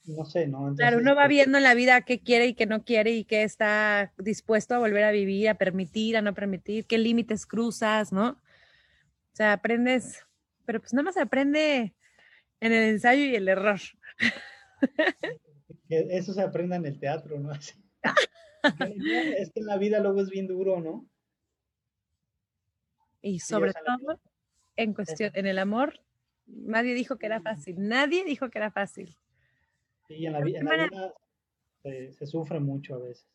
No 0.05 0.23
sé, 0.23 0.47
¿no? 0.47 0.73
claro, 0.75 0.99
uno 0.99 1.13
va 1.13 1.23
pues 1.23 1.29
viendo 1.31 1.57
en 1.57 1.65
la 1.65 1.73
vida 1.73 2.03
qué 2.03 2.21
quiere 2.21 2.47
y 2.47 2.53
qué 2.53 2.67
no 2.67 2.85
quiere 2.85 3.11
y 3.11 3.25
qué 3.25 3.43
está 3.43 4.13
dispuesto 4.17 4.75
a 4.75 4.79
volver 4.79 5.03
a 5.03 5.11
vivir, 5.11 5.49
a 5.49 5.55
permitir, 5.55 6.15
a 6.15 6.21
no 6.21 6.33
permitir, 6.33 6.85
qué 6.85 6.97
límites 6.97 7.45
cruzas, 7.45 8.13
¿no? 8.13 8.29
O 8.29 9.35
sea, 9.35 9.51
aprendes, 9.51 10.25
pero 10.63 10.79
pues 10.79 10.93
nada 10.93 11.03
más 11.03 11.17
aprende 11.17 11.93
en 12.61 12.71
el 12.71 12.83
ensayo 12.83 13.25
y 13.25 13.35
el 13.35 13.49
error. 13.49 13.81
Eso 15.89 16.33
se 16.33 16.41
aprende 16.41 16.77
en 16.77 16.85
el 16.85 16.97
teatro, 16.97 17.37
¿no? 17.41 17.51
es 19.39 19.51
que 19.51 19.59
en 19.59 19.65
la 19.65 19.77
vida 19.77 19.99
luego 19.99 20.21
es 20.21 20.29
bien 20.29 20.47
duro, 20.47 20.79
¿no? 20.79 21.07
Y 23.21 23.39
sobre 23.39 23.73
todo, 23.73 24.19
en 24.75 24.93
cuestión, 24.93 25.31
en 25.33 25.47
el 25.47 25.57
amor, 25.57 25.99
nadie 26.45 26.93
dijo 26.93 27.17
que 27.17 27.25
era 27.25 27.41
fácil, 27.41 27.75
nadie 27.79 28.23
dijo 28.23 28.49
que 28.49 28.59
era 28.59 28.71
fácil. 28.71 29.17
Sí, 30.07 30.25
en 30.25 30.33
la, 30.33 30.41
vida 30.41 31.13
se, 31.81 32.25
sufre 32.27 32.59
mucho 32.59 32.95
a 32.95 32.99
veces. 32.99 33.27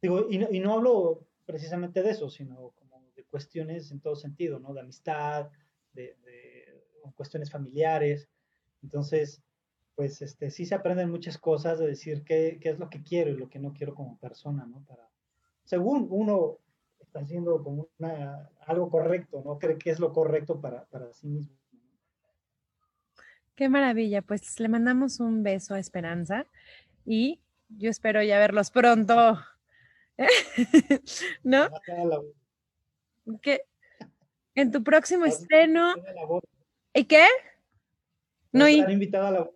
Digo, 0.00 0.30
y 0.30 0.38
no, 0.38 0.48
y 0.50 0.60
no 0.60 0.74
hablo 0.74 1.26
precisamente 1.44 2.02
de 2.02 2.10
eso, 2.10 2.30
sino 2.30 2.70
como 2.70 3.02
de 3.16 3.24
cuestiones 3.24 3.90
en 3.90 4.00
todo 4.00 4.14
sentido, 4.14 4.60
¿no? 4.60 4.72
De 4.72 4.80
amistad, 4.80 5.50
de, 5.92 6.16
de 6.24 6.54
cuestiones 7.14 7.50
familiares. 7.50 8.28
Entonces, 8.82 9.42
pues 9.94 10.22
este, 10.22 10.50
sí 10.50 10.66
se 10.66 10.74
aprenden 10.74 11.10
muchas 11.10 11.38
cosas 11.38 11.78
de 11.78 11.86
decir 11.86 12.24
qué, 12.24 12.58
qué, 12.60 12.70
es 12.70 12.78
lo 12.78 12.90
que 12.90 13.02
quiero 13.02 13.30
y 13.30 13.36
lo 13.36 13.48
que 13.48 13.58
no 13.58 13.72
quiero 13.72 13.94
como 13.94 14.18
persona, 14.18 14.66
¿no? 14.66 14.84
Para, 14.84 15.08
según 15.64 16.08
uno 16.10 16.58
está 17.00 17.20
haciendo 17.20 17.62
como 17.62 17.88
una, 17.98 18.50
algo 18.66 18.90
correcto, 18.90 19.42
¿no? 19.44 19.58
Cree 19.58 19.78
que 19.78 19.90
es 19.90 20.00
lo 20.00 20.12
correcto 20.12 20.60
para, 20.60 20.84
para 20.86 21.12
sí 21.12 21.28
mismo. 21.28 21.56
Qué 23.54 23.68
maravilla, 23.68 24.20
pues 24.22 24.58
le 24.58 24.68
mandamos 24.68 25.20
un 25.20 25.44
beso 25.44 25.74
a 25.74 25.78
Esperanza 25.78 26.46
y 27.04 27.40
yo 27.68 27.88
espero 27.88 28.22
ya 28.22 28.38
verlos 28.38 28.70
pronto. 28.70 29.38
¿No? 31.44 31.68
Que 33.40 33.62
en 34.54 34.70
tu 34.70 34.82
próximo 34.82 35.24
estreno. 35.24 35.94
¿Y 36.92 37.04
qué? 37.04 37.26
No, 38.52 38.68
y... 38.68 38.80
invitada 38.80 39.28
a 39.28 39.32
la 39.32 39.50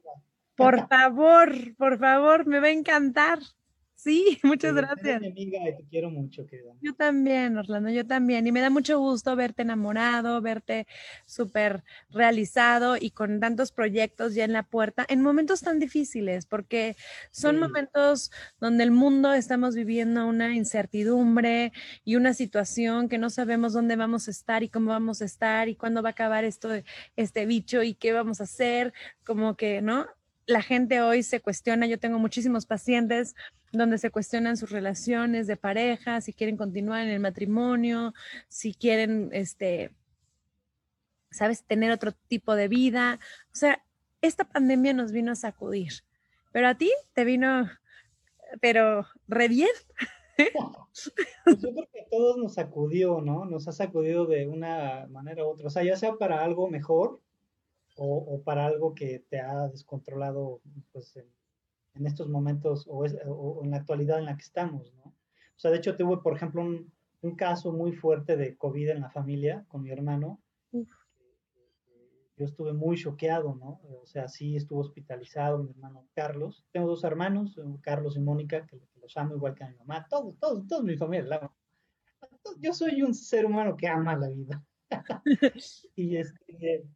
por 0.59 0.89
favor, 0.89 1.77
por 1.77 1.99
favor, 1.99 2.47
me 2.47 2.59
va 2.59 2.67
a 2.67 2.73
encantar. 2.73 3.39
Sí, 3.99 4.39
muchas 4.45 4.75
gracias. 4.75 5.21
Mi 5.21 5.27
amiga 5.27 5.59
y 5.69 5.77
te 5.77 5.85
quiero 5.91 6.09
mucho, 6.09 6.47
querida. 6.47 6.73
Yo 6.81 6.95
también, 6.95 7.59
Orlando, 7.59 7.91
yo 7.91 8.07
también. 8.07 8.47
Y 8.47 8.53
me 8.53 8.61
da 8.61 8.71
mucho 8.71 9.01
gusto 9.01 9.35
verte 9.35 9.63
enamorado, 9.63 10.41
verte 10.41 10.87
súper 11.27 11.83
realizado 12.09 12.97
y 12.97 13.11
con 13.11 13.41
tantos 13.41 13.73
proyectos 13.73 14.35
ya 14.35 14.45
en 14.45 14.53
la 14.53 14.63
puerta, 14.63 15.05
en 15.09 15.21
momentos 15.21 15.63
tan 15.63 15.81
difíciles, 15.81 16.47
porque 16.47 16.95
son 17.33 17.59
momentos 17.59 18.31
donde 18.61 18.85
el 18.85 18.93
mundo 18.93 19.33
estamos 19.33 19.75
viviendo 19.75 20.27
una 20.27 20.55
incertidumbre 20.55 21.73
y 22.05 22.15
una 22.15 22.35
situación 22.35 23.09
que 23.09 23.19
no 23.19 23.31
sabemos 23.31 23.73
dónde 23.73 23.97
vamos 23.97 24.29
a 24.29 24.31
estar 24.31 24.63
y 24.63 24.69
cómo 24.69 24.91
vamos 24.91 25.23
a 25.23 25.25
estar 25.25 25.69
y 25.69 25.75
cuándo 25.75 26.03
va 26.03 26.11
a 26.11 26.13
acabar 26.13 26.45
esto, 26.45 26.69
este 27.17 27.47
bicho 27.47 27.83
y 27.83 27.95
qué 27.95 28.13
vamos 28.13 28.41
a 28.41 28.45
hacer, 28.45 28.93
como 29.25 29.57
que, 29.57 29.83
¿no? 29.83 30.07
La 30.49 30.63
gente 30.63 31.03
hoy 31.03 31.23
se 31.23 31.41
cuestiona, 31.41 31.87
yo 31.87 31.99
tengo 31.99 32.19
muchísimos 32.19 32.65
pacientes 32.65 33.37
donde 33.71 33.99
se 33.99 34.11
cuestionan 34.11 34.57
sus 34.57 34.71
relaciones 34.71 35.47
de 35.47 35.59
pareja, 35.59 36.23
si 36.23 36.33
quieren 36.33 36.57
continuar 36.57 37.03
en 37.03 37.11
el 37.11 37.21
matrimonio, 37.21 38.15
si 38.49 38.73
quieren, 38.73 39.29
este, 39.33 39.91
sabes, 41.31 41.65
tener 41.65 41.93
otro 41.93 42.13
tipo 42.29 42.57
de 42.57 42.67
vida. 42.67 43.21
O 43.53 43.57
sea, 43.57 43.85
esta 44.23 44.45
pandemia 44.45 44.95
nos 44.95 45.13
vino 45.13 45.33
a 45.33 45.37
sacudir, 45.37 45.93
pero 46.51 46.69
a 46.69 46.75
ti 46.75 46.91
te 47.13 47.25
vino, 47.25 47.69
pero 48.61 49.07
re 49.29 49.49
bien. 49.49 49.71
Pues 51.45 51.61
yo 51.61 51.75
creo 51.75 51.89
que 51.93 52.01
a 52.03 52.09
todos 52.09 52.37
nos 52.37 52.55
sacudió, 52.55 53.21
¿no? 53.21 53.45
Nos 53.45 53.67
ha 53.67 53.73
sacudido 53.73 54.25
de 54.27 54.47
una 54.47 55.09
manera 55.11 55.45
u 55.45 55.49
otra. 55.49 55.67
O 55.67 55.71
sea, 55.71 55.83
ya 55.83 55.97
sea 55.97 56.15
para 56.15 56.45
algo 56.45 56.71
mejor 56.71 57.21
o, 57.99 58.43
para 58.43 58.67
algo 58.67 58.95
que 58.95 59.25
te 59.29 59.41
ha 59.41 59.69
descontrolado, 59.69 60.61
pues, 60.93 61.17
en, 61.17 61.27
estos 62.07 62.29
momentos 62.29 62.87
o, 62.89 63.05
en 63.05 63.71
la 63.73 63.79
actualidad 63.79 64.21
en 64.21 64.27
la 64.27 64.37
que 64.37 64.43
estamos, 64.43 64.95
¿no? 64.95 65.03
O 65.05 65.61
sea, 65.61 65.73
de 65.73 65.79
hecho, 65.79 65.97
tuve, 65.97 66.19
por 66.19 66.37
ejemplo, 66.37 66.63
un, 66.63 66.93
caso 67.37 67.73
muy 67.73 67.93
fuerte 67.93 68.37
de 68.37 68.57
COVID 68.57 68.91
en 68.91 69.01
la 69.01 69.11
familia 69.11 69.65
con 69.69 69.83
mi 69.83 69.91
hermano. 69.91 70.41
Yo 70.73 72.45
estuve 72.45 72.73
muy 72.73 72.97
choqueado, 72.97 73.57
¿no? 73.57 73.81
O 74.01 74.07
sea, 74.07 74.29
sí 74.29 74.55
estuvo 74.55 74.81
hospitalizado 74.81 75.59
mi 75.59 75.71
hermano 75.71 76.07
Carlos. 76.15 76.65
Tengo 76.71 76.87
dos 76.87 77.03
hermanos, 77.03 77.61
Carlos 77.81 78.17
y 78.17 78.21
Mónica, 78.21 78.65
que 78.67 78.81
los 79.01 79.17
amo 79.17 79.35
igual 79.35 79.57
que 79.57 79.65
a 79.65 79.71
mi 79.71 79.77
mamá. 79.79 80.07
Todos, 80.09 80.39
todos, 80.39 80.65
todos 80.69 80.85
mi 80.85 80.97
familia 80.97 81.27
la 81.27 81.53
Yo 82.61 82.73
soy 82.73 83.03
un 83.03 83.13
ser 83.13 83.45
humano 83.45 83.77
que 83.77 83.89
ama 83.89 84.17
la 84.17 84.29
vida. 84.29 84.65
y 85.97 86.17
este, 86.17 86.87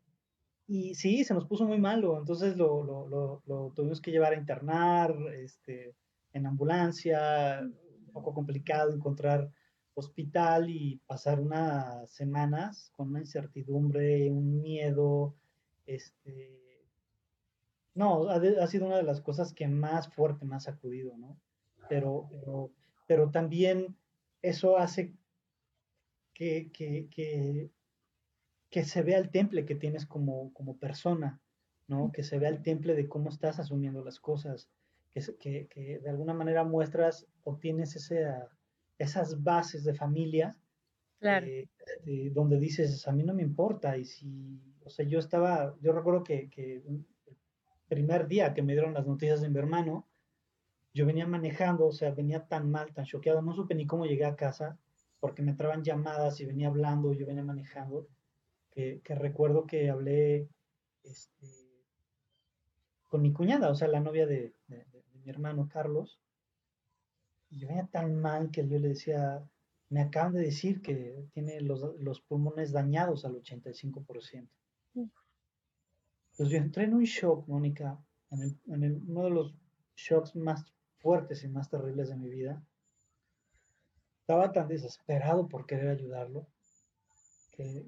y 0.66 0.94
sí, 0.94 1.24
se 1.24 1.34
nos 1.34 1.46
puso 1.46 1.66
muy 1.66 1.78
malo, 1.78 2.18
entonces 2.18 2.56
lo, 2.56 2.82
lo, 2.82 3.42
lo, 3.46 3.72
tuvimos 3.74 4.00
que 4.00 4.10
llevar 4.10 4.32
a 4.32 4.38
internar, 4.38 5.14
este, 5.34 5.94
en 6.32 6.46
ambulancia, 6.46 7.60
un 7.62 8.12
poco 8.12 8.32
complicado 8.32 8.92
encontrar 8.92 9.50
hospital 9.94 10.70
y 10.70 11.00
pasar 11.06 11.40
unas 11.40 12.10
semanas 12.10 12.90
con 12.96 13.08
una 13.08 13.20
incertidumbre, 13.20 14.30
un 14.30 14.62
miedo, 14.62 15.34
este, 15.86 16.62
no, 17.94 18.30
ha, 18.30 18.66
sido 18.66 18.86
una 18.86 18.96
de 18.96 19.02
las 19.02 19.20
cosas 19.20 19.52
que 19.52 19.68
más 19.68 20.08
fuerte 20.08 20.46
me 20.46 20.56
ha 20.56 20.60
sacudido, 20.60 21.16
¿no? 21.18 21.36
Pero, 21.88 22.28
pero, 22.30 22.70
pero 23.06 23.30
también 23.30 23.94
eso 24.40 24.78
hace 24.78 25.12
que, 26.32 26.70
que, 26.72 27.08
que 27.10 27.70
que 28.72 28.84
se 28.84 29.02
vea 29.02 29.18
el 29.18 29.30
temple 29.30 29.66
que 29.66 29.74
tienes 29.74 30.06
como, 30.06 30.50
como 30.54 30.78
persona, 30.78 31.38
¿no? 31.88 32.10
Que 32.10 32.24
se 32.24 32.38
vea 32.38 32.48
el 32.48 32.62
temple 32.62 32.94
de 32.94 33.06
cómo 33.06 33.28
estás 33.28 33.58
asumiendo 33.58 34.02
las 34.02 34.18
cosas, 34.18 34.70
que, 35.10 35.66
que, 35.68 35.98
de 35.98 36.08
alguna 36.08 36.32
manera 36.32 36.64
muestras 36.64 37.26
o 37.44 37.58
tienes 37.58 37.94
ese, 37.96 38.26
esas 38.96 39.42
bases 39.42 39.84
de 39.84 39.92
familia, 39.92 40.56
claro. 41.20 41.46
Eh, 41.46 42.30
donde 42.32 42.58
dices, 42.58 43.06
a 43.06 43.12
mí 43.12 43.22
no 43.22 43.34
me 43.34 43.42
importa, 43.42 43.98
y 43.98 44.06
si, 44.06 44.58
o 44.84 44.88
sea, 44.88 45.06
yo 45.06 45.18
estaba, 45.18 45.76
yo 45.82 45.92
recuerdo 45.92 46.24
que, 46.24 46.48
que 46.48 46.76
el 46.76 47.04
primer 47.90 48.26
día 48.26 48.54
que 48.54 48.62
me 48.62 48.72
dieron 48.72 48.94
las 48.94 49.06
noticias 49.06 49.42
de 49.42 49.50
mi 49.50 49.58
hermano, 49.58 50.08
yo 50.94 51.04
venía 51.04 51.26
manejando, 51.26 51.88
o 51.88 51.92
sea, 51.92 52.12
venía 52.12 52.46
tan 52.46 52.70
mal, 52.70 52.94
tan 52.94 53.04
choqueado, 53.04 53.42
no 53.42 53.52
supe 53.52 53.74
ni 53.74 53.86
cómo 53.86 54.06
llegué 54.06 54.24
a 54.24 54.34
casa, 54.34 54.78
porque 55.20 55.42
me 55.42 55.50
entraban 55.50 55.84
llamadas 55.84 56.40
y 56.40 56.46
venía 56.46 56.68
hablando, 56.68 57.12
yo 57.12 57.26
venía 57.26 57.44
manejando, 57.44 58.08
que, 58.72 59.14
recuerdo 59.14 59.66
que 59.66 59.90
hablé 59.90 60.48
este, 61.02 61.46
con 63.08 63.22
mi 63.22 63.32
cuñada, 63.32 63.70
o 63.70 63.74
sea, 63.74 63.88
la 63.88 64.00
novia 64.00 64.26
de, 64.26 64.54
mi 64.68 65.30
hermano 65.30 65.68
Carlos, 65.70 66.20
y 67.50 67.58
yo 67.58 67.68
venía 67.68 67.86
tan 67.86 68.14
mal 68.14 68.50
que 68.50 68.66
yo 68.66 68.78
le 68.78 68.88
decía, 68.88 69.46
me 69.90 70.00
acaban 70.00 70.32
de 70.32 70.40
decir 70.40 70.80
que 70.80 71.28
tiene 71.32 71.60
los, 71.60 72.20
pulmones 72.22 72.72
dañados 72.72 73.24
al 73.24 73.34
85%. 73.34 74.48
Pues 76.36 76.48
yo 76.48 76.56
entré 76.56 76.84
en 76.84 76.94
un 76.94 77.04
shock, 77.04 77.46
Mónica, 77.46 78.02
en, 78.30 79.02
uno 79.06 79.24
de 79.24 79.30
los 79.30 79.54
shocks 79.94 80.34
más 80.34 80.64
fuertes 80.98 81.44
y 81.44 81.48
más 81.48 81.68
terribles 81.68 82.08
de 82.08 82.16
mi 82.16 82.30
vida. 82.30 82.64
Estaba 84.20 84.50
tan 84.52 84.68
desesperado 84.68 85.46
por 85.48 85.66
querer 85.66 85.90
ayudarlo 85.90 86.46
que, 87.52 87.86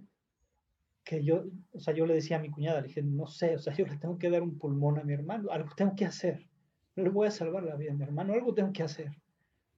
que 1.04 1.22
yo, 1.22 1.44
o 1.72 1.80
sea, 1.80 1.94
yo 1.94 2.06
le 2.06 2.14
decía 2.14 2.38
a 2.38 2.40
mi 2.40 2.50
cuñada, 2.50 2.80
le 2.80 2.88
dije, 2.88 3.02
no 3.02 3.26
sé, 3.26 3.56
o 3.56 3.58
sea, 3.58 3.74
yo 3.74 3.86
le 3.86 3.98
tengo 3.98 4.18
que 4.18 4.30
dar 4.30 4.42
un 4.42 4.58
pulmón 4.58 4.98
a 4.98 5.04
mi 5.04 5.12
hermano, 5.12 5.50
algo 5.50 5.70
tengo 5.76 5.94
que 5.94 6.06
hacer, 6.06 6.48
no 6.96 7.02
le 7.02 7.10
voy 7.10 7.26
a 7.26 7.30
salvar 7.30 7.62
la 7.62 7.76
vida 7.76 7.92
a 7.92 7.94
mi 7.94 8.04
hermano, 8.04 8.32
algo 8.32 8.54
tengo 8.54 8.72
que 8.72 8.82
hacer. 8.82 9.12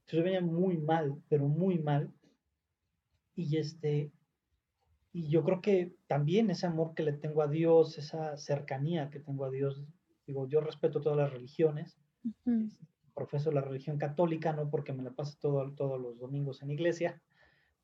Entonces 0.00 0.24
venía 0.24 0.40
muy 0.40 0.78
mal, 0.78 1.16
pero 1.28 1.48
muy 1.48 1.78
mal. 1.78 2.12
Y 3.34 3.56
este, 3.56 4.12
y 5.12 5.28
yo 5.28 5.42
creo 5.42 5.60
que 5.60 5.94
también 6.06 6.50
ese 6.50 6.66
amor 6.66 6.94
que 6.94 7.02
le 7.02 7.12
tengo 7.12 7.42
a 7.42 7.48
Dios, 7.48 7.98
esa 7.98 8.36
cercanía 8.36 9.10
que 9.10 9.18
tengo 9.18 9.44
a 9.44 9.50
Dios, 9.50 9.82
digo, 10.26 10.46
yo 10.46 10.60
respeto 10.60 11.00
todas 11.00 11.18
las 11.18 11.32
religiones, 11.32 11.98
profeso 13.14 13.50
la 13.50 13.62
religión 13.62 13.98
católica, 13.98 14.52
no 14.52 14.70
porque 14.70 14.92
me 14.92 15.02
la 15.02 15.10
paso 15.10 15.36
todo, 15.40 15.72
todos 15.72 16.00
los 16.00 16.18
domingos 16.18 16.62
en 16.62 16.70
iglesia, 16.70 17.20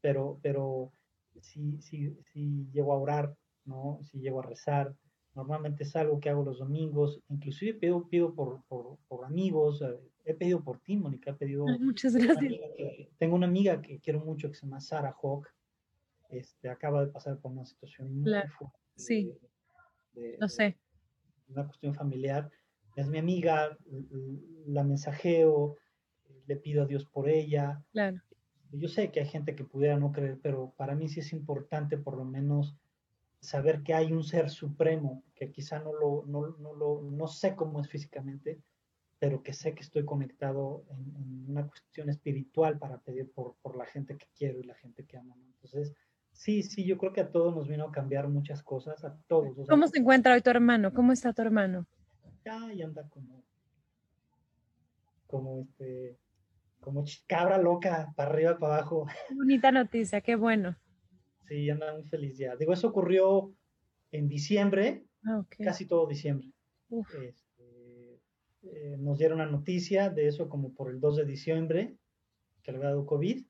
pero, 0.00 0.38
pero 0.42 0.92
si, 1.40 1.80
si, 1.80 2.16
si 2.32 2.68
llego 2.72 2.92
a 2.92 2.98
orar, 2.98 3.34
¿no? 3.64 4.00
Si 4.04 4.18
llego 4.18 4.40
a 4.40 4.46
rezar. 4.46 4.94
Normalmente 5.34 5.84
es 5.84 5.96
algo 5.96 6.20
que 6.20 6.28
hago 6.28 6.44
los 6.44 6.58
domingos, 6.58 7.20
inclusive 7.30 7.74
pido, 7.74 8.06
pido 8.06 8.34
por, 8.34 8.62
por, 8.68 8.98
por 9.08 9.24
amigos, 9.24 9.80
eh, 9.80 9.98
he 10.26 10.34
pedido 10.34 10.62
por 10.62 10.78
ti, 10.80 10.96
Mónica, 10.96 11.30
he 11.30 11.34
pedido... 11.34 11.64
Muchas 11.80 12.14
gracias. 12.14 12.52
tengo 13.16 13.36
una 13.36 13.46
amiga 13.46 13.80
que 13.80 13.98
quiero 14.00 14.20
mucho 14.20 14.48
que 14.48 14.54
se 14.54 14.66
llama 14.66 14.80
Sara 14.80 15.16
Hawk, 15.22 15.48
este, 16.28 16.68
acaba 16.68 17.04
de 17.04 17.10
pasar 17.10 17.38
por 17.38 17.52
una 17.52 17.64
situación 17.64 18.14
muy 18.14 18.30
fuerte. 18.48 18.78
Sí, 18.96 19.32
lo 20.38 20.48
sé. 20.48 20.78
Una 21.48 21.66
cuestión 21.66 21.94
familiar. 21.94 22.50
Es 22.96 23.08
mi 23.08 23.18
amiga, 23.18 23.76
la 24.66 24.84
mensajeo, 24.84 25.76
le 26.46 26.56
pido 26.56 26.82
a 26.82 26.86
Dios 26.86 27.06
por 27.06 27.28
ella. 27.28 27.82
Claro. 27.92 28.20
Yo 28.72 28.88
sé 28.88 29.10
que 29.10 29.20
hay 29.20 29.26
gente 29.26 29.54
que 29.54 29.64
pudiera 29.64 29.98
no 29.98 30.12
creer, 30.12 30.38
pero 30.42 30.72
para 30.76 30.94
mí 30.94 31.08
sí 31.08 31.20
es 31.20 31.32
importante 31.32 31.98
por 31.98 32.16
lo 32.16 32.24
menos 32.24 32.74
saber 33.40 33.82
que 33.82 33.92
hay 33.92 34.12
un 34.12 34.24
ser 34.24 34.50
supremo, 34.50 35.22
que 35.34 35.50
quizá 35.50 35.80
no 35.80 35.92
lo, 35.92 36.24
no, 36.26 36.56
no 36.58 36.72
lo, 36.72 37.02
no 37.02 37.26
sé 37.26 37.54
cómo 37.54 37.80
es 37.80 37.88
físicamente, 37.88 38.60
pero 39.18 39.42
que 39.42 39.52
sé 39.52 39.74
que 39.74 39.82
estoy 39.82 40.04
conectado 40.04 40.84
en, 40.90 41.44
una 41.48 41.66
cuestión 41.66 42.08
espiritual 42.08 42.78
para 42.78 42.98
pedir 42.98 43.30
por, 43.30 43.56
por, 43.60 43.76
la 43.76 43.84
gente 43.84 44.16
que 44.16 44.26
quiero 44.36 44.58
y 44.60 44.64
la 44.64 44.74
gente 44.74 45.04
que 45.04 45.18
amo. 45.18 45.36
Entonces, 45.54 45.92
sí, 46.32 46.62
sí, 46.62 46.84
yo 46.84 46.96
creo 46.98 47.12
que 47.12 47.20
a 47.20 47.30
todos 47.30 47.54
nos 47.54 47.68
vino 47.68 47.84
a 47.84 47.92
cambiar 47.92 48.28
muchas 48.28 48.62
cosas, 48.62 49.04
a 49.04 49.16
todos. 49.26 49.68
¿Cómo 49.68 49.86
se 49.88 49.98
encuentra 49.98 50.34
hoy 50.34 50.40
tu 50.40 50.50
hermano? 50.50 50.94
¿Cómo 50.94 51.12
está 51.12 51.32
tu 51.32 51.42
hermano? 51.42 51.86
Ya, 52.44 52.72
y 52.72 52.82
anda 52.82 53.08
como, 53.08 53.42
como 55.26 55.60
este, 55.60 56.16
como 56.82 57.04
cabra 57.28 57.58
loca, 57.58 58.12
para 58.16 58.30
arriba, 58.30 58.58
para 58.58 58.76
abajo. 58.76 59.06
Bonita 59.34 59.70
noticia, 59.70 60.20
qué 60.20 60.34
bueno. 60.34 60.76
Sí, 61.46 61.70
anda 61.70 61.94
muy 61.94 62.04
feliz 62.04 62.36
ya. 62.36 62.56
Digo, 62.56 62.72
eso 62.72 62.88
ocurrió 62.88 63.54
en 64.10 64.28
diciembre, 64.28 65.06
ah, 65.24 65.44
casi 65.64 65.86
todo 65.86 66.06
diciembre. 66.08 66.52
Este, 66.90 68.20
eh, 68.64 68.96
nos 68.98 69.18
dieron 69.18 69.38
la 69.38 69.46
noticia 69.46 70.10
de 70.10 70.26
eso 70.26 70.48
como 70.48 70.74
por 70.74 70.90
el 70.90 71.00
2 71.00 71.18
de 71.18 71.24
diciembre, 71.24 71.96
que 72.62 72.72
le 72.72 72.78
había 72.78 72.90
dado 72.90 73.06
COVID, 73.06 73.46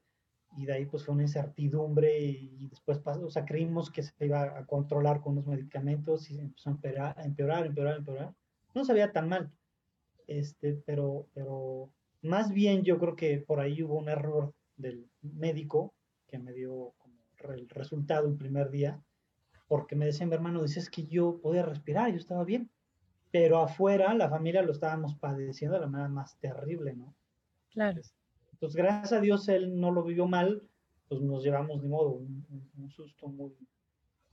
y 0.58 0.66
de 0.66 0.72
ahí 0.74 0.84
pues 0.84 1.04
fue 1.04 1.14
una 1.14 1.22
incertidumbre 1.22 2.20
y, 2.20 2.68
después 2.68 2.98
pasó, 2.98 3.26
o 3.26 3.30
sea, 3.30 3.46
creímos 3.46 3.90
que 3.90 4.02
se 4.02 4.12
iba 4.26 4.58
a 4.58 4.66
controlar 4.66 5.22
con 5.22 5.36
los 5.36 5.46
medicamentos 5.46 6.30
y 6.30 6.38
empezó 6.38 6.68
a 6.68 6.72
empeorar, 6.74 7.18
a 7.18 7.24
empeorar, 7.24 7.64
empeorar, 7.64 7.96
empeorar. 7.96 8.34
No 8.74 8.84
se 8.84 8.92
veía 8.92 9.10
tan 9.10 9.30
mal, 9.30 9.50
este, 10.26 10.74
pero, 10.84 11.28
pero 11.32 11.90
más 12.22 12.52
bien 12.52 12.82
yo 12.82 12.98
creo 12.98 13.16
que 13.16 13.38
por 13.38 13.60
ahí 13.60 13.82
hubo 13.82 13.96
un 13.96 14.08
error 14.08 14.54
del 14.76 15.10
médico 15.20 15.94
que 16.26 16.38
me 16.38 16.52
dio 16.52 16.94
como 16.98 17.16
el 17.52 17.68
resultado 17.68 18.28
el 18.28 18.36
primer 18.36 18.70
día, 18.70 19.02
porque 19.66 19.96
me 19.96 20.06
decía 20.06 20.26
mi 20.26 20.34
hermano, 20.34 20.62
dice, 20.62 20.80
es 20.80 20.90
que 20.90 21.06
yo 21.06 21.40
podía 21.40 21.64
respirar, 21.64 22.10
yo 22.10 22.16
estaba 22.16 22.44
bien, 22.44 22.70
pero 23.30 23.58
afuera 23.58 24.14
la 24.14 24.28
familia 24.28 24.62
lo 24.62 24.72
estábamos 24.72 25.14
padeciendo 25.16 25.74
de 25.74 25.80
la 25.80 25.88
manera 25.88 26.08
más 26.08 26.38
terrible, 26.38 26.94
¿no? 26.94 27.14
Claro. 27.70 28.00
Entonces, 28.52 28.76
gracias 28.76 29.12
a 29.12 29.20
Dios 29.20 29.48
él 29.48 29.78
no 29.80 29.90
lo 29.90 30.04
vivió 30.04 30.26
mal, 30.26 30.62
pues 31.08 31.20
nos 31.20 31.42
llevamos 31.42 31.82
de 31.82 31.88
modo 31.88 32.10
un, 32.10 32.46
un 32.76 32.90
susto 32.90 33.28
muy, 33.28 33.56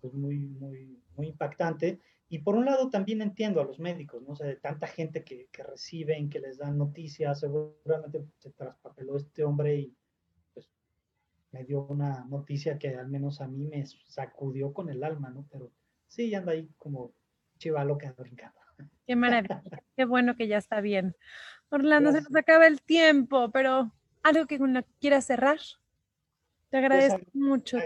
pues 0.01 0.13
muy, 0.13 0.39
muy, 0.39 1.01
muy 1.15 1.27
impactante. 1.27 1.99
Y 2.29 2.39
por 2.39 2.55
un 2.55 2.65
lado 2.65 2.89
también 2.89 3.21
entiendo 3.23 3.59
a 3.59 3.65
los 3.65 3.79
médicos, 3.79 4.21
¿no? 4.21 4.33
O 4.33 4.35
sea, 4.35 4.45
de 4.45 4.55
tanta 4.55 4.85
gente 4.85 5.23
que, 5.23 5.47
que 5.51 5.63
reciben, 5.63 6.29
que 6.29 6.39
les 6.39 6.59
dan 6.59 6.77
noticias, 6.77 7.39
seguramente 7.39 8.23
se 8.37 8.51
traspapeló 8.51 9.17
este 9.17 9.43
hombre 9.43 9.75
y 9.77 9.97
pues 10.53 10.69
me 11.51 11.63
dio 11.63 11.85
una 11.85 12.25
noticia 12.25 12.77
que 12.77 12.89
al 12.95 13.07
menos 13.07 13.41
a 13.41 13.47
mí 13.47 13.65
me 13.65 13.83
sacudió 13.85 14.73
con 14.73 14.89
el 14.89 15.03
alma, 15.03 15.31
¿no? 15.31 15.47
Pero 15.51 15.71
sí, 16.07 16.33
anda 16.35 16.51
ahí 16.51 16.69
como 16.77 17.13
chiva 17.57 17.83
loca 17.83 18.13
brincando. 18.15 18.59
Qué 19.07 19.15
maravilla. 19.15 19.63
Qué 19.95 20.05
bueno 20.05 20.35
que 20.35 20.47
ya 20.47 20.57
está 20.57 20.81
bien. 20.81 21.15
Orlando, 21.69 22.11
se 22.11 22.21
nos 22.21 22.35
acaba 22.35 22.67
el 22.67 22.81
tiempo, 22.81 23.51
pero 23.51 23.91
algo 24.23 24.45
que 24.45 24.59
quieras 24.99 25.25
cerrar. 25.25 25.57
Te 26.69 26.77
pues 26.77 26.83
agradezco 26.83 27.21
mucho. 27.33 27.77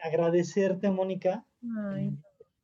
agradecerte, 0.00 0.90
Mónica, 0.90 1.44
eh, 1.96 2.12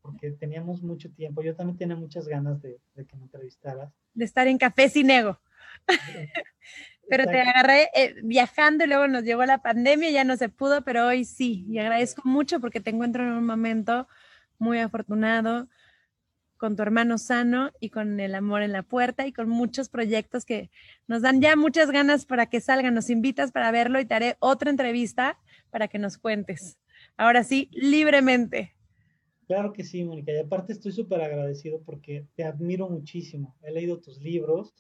porque 0.05 0.33
teníamos 0.33 0.83
mucho 0.83 1.11
tiempo. 1.11 1.43
Yo 1.43 1.57
también 1.57 1.79
tenía 1.79 1.97
muchas 1.97 2.29
ganas 2.29 2.61
de, 2.61 2.79
que 2.95 3.17
me 3.17 3.23
entrevistaras. 3.23 3.91
De 4.13 4.27
estar 4.27 4.47
en 4.47 4.59
Café 4.59 4.91
Sin 4.91 5.09
Ego. 5.09 5.41
pero 7.09 7.25
te 7.25 7.41
agarré 7.41 7.89
eh, 7.95 8.15
viajando 8.23 8.85
y 8.85 8.87
luego 8.87 9.09
nos 9.09 9.25
llegó 9.25 9.47
la 9.47 9.63
pandemia, 9.63 10.11
ya 10.11 10.23
no 10.25 10.37
se 10.37 10.51
pudo, 10.51 10.85
pero 10.85 11.07
hoy 11.07 11.25
sí. 11.25 11.65
Y 11.71 11.79
agradezco 11.79 12.21
mucho 12.27 12.61
porque 12.61 12.81
te 12.81 12.91
encuentro 12.91 13.23
en 13.23 13.31
un 13.31 13.47
momento 13.47 14.07
muy 14.59 14.79
afortunado 14.79 15.69
con 16.59 16.77
tu 16.77 16.83
hermano 16.83 17.17
sano 17.17 17.73
y 17.81 17.89
con 17.89 18.21
el 18.21 18.35
amor 18.35 18.61
en 18.61 18.73
la 18.73 18.83
puerta 18.83 19.27
y 19.27 19.33
con 19.33 19.49
muchos 19.49 19.89
proyectos 19.89 20.45
que 20.45 20.71
nos 21.07 21.23
dan 21.23 21.41
ya 21.41 21.57
muchas 21.57 21.91
ganas 21.91 22.27
para 22.27 22.45
que 22.45 22.61
salgan. 22.61 22.93
Nos 22.93 23.09
invitas 23.09 23.53
para 23.53 23.71
verlo 23.71 23.99
y 24.01 24.05
te 24.05 24.13
haré 24.13 24.37
otra 24.39 24.69
entrevista 24.71 25.39
para 25.71 25.89
que 25.89 25.99
nos 25.99 26.19
cuentes. 26.19 26.77
Ahora 27.17 27.43
sí, 27.43 27.71
libremente. 27.73 28.74
Claro 29.47 29.73
que 29.73 29.85
sí, 29.85 30.05
Mónica. 30.05 30.33
Y 30.33 30.39
aparte 30.39 30.73
estoy 30.73 30.93
súper 30.93 31.21
agradecido 31.21 31.83
porque 31.83 32.27
te 32.35 32.45
admiro 32.45 32.89
muchísimo. 32.89 33.57
He 33.63 33.73
leído 33.73 34.01
tus 34.01 34.21
libros. 34.21 34.75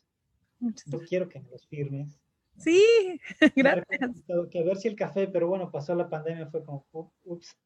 Yo 0.86 1.00
quiero 1.00 1.28
que 1.28 1.40
me 1.40 1.50
los 1.50 1.66
firmes. 1.66 2.18
Sí, 2.58 3.20
gracias. 3.56 4.24
Que 4.50 4.60
a 4.60 4.64
ver 4.64 4.76
si 4.76 4.88
el 4.88 4.96
café, 4.96 5.28
pero 5.28 5.48
bueno, 5.48 5.70
pasó 5.70 5.94
la 5.94 6.08
pandemia, 6.08 6.46
fue 6.46 6.64
como, 6.64 6.86
ups, 7.24 7.56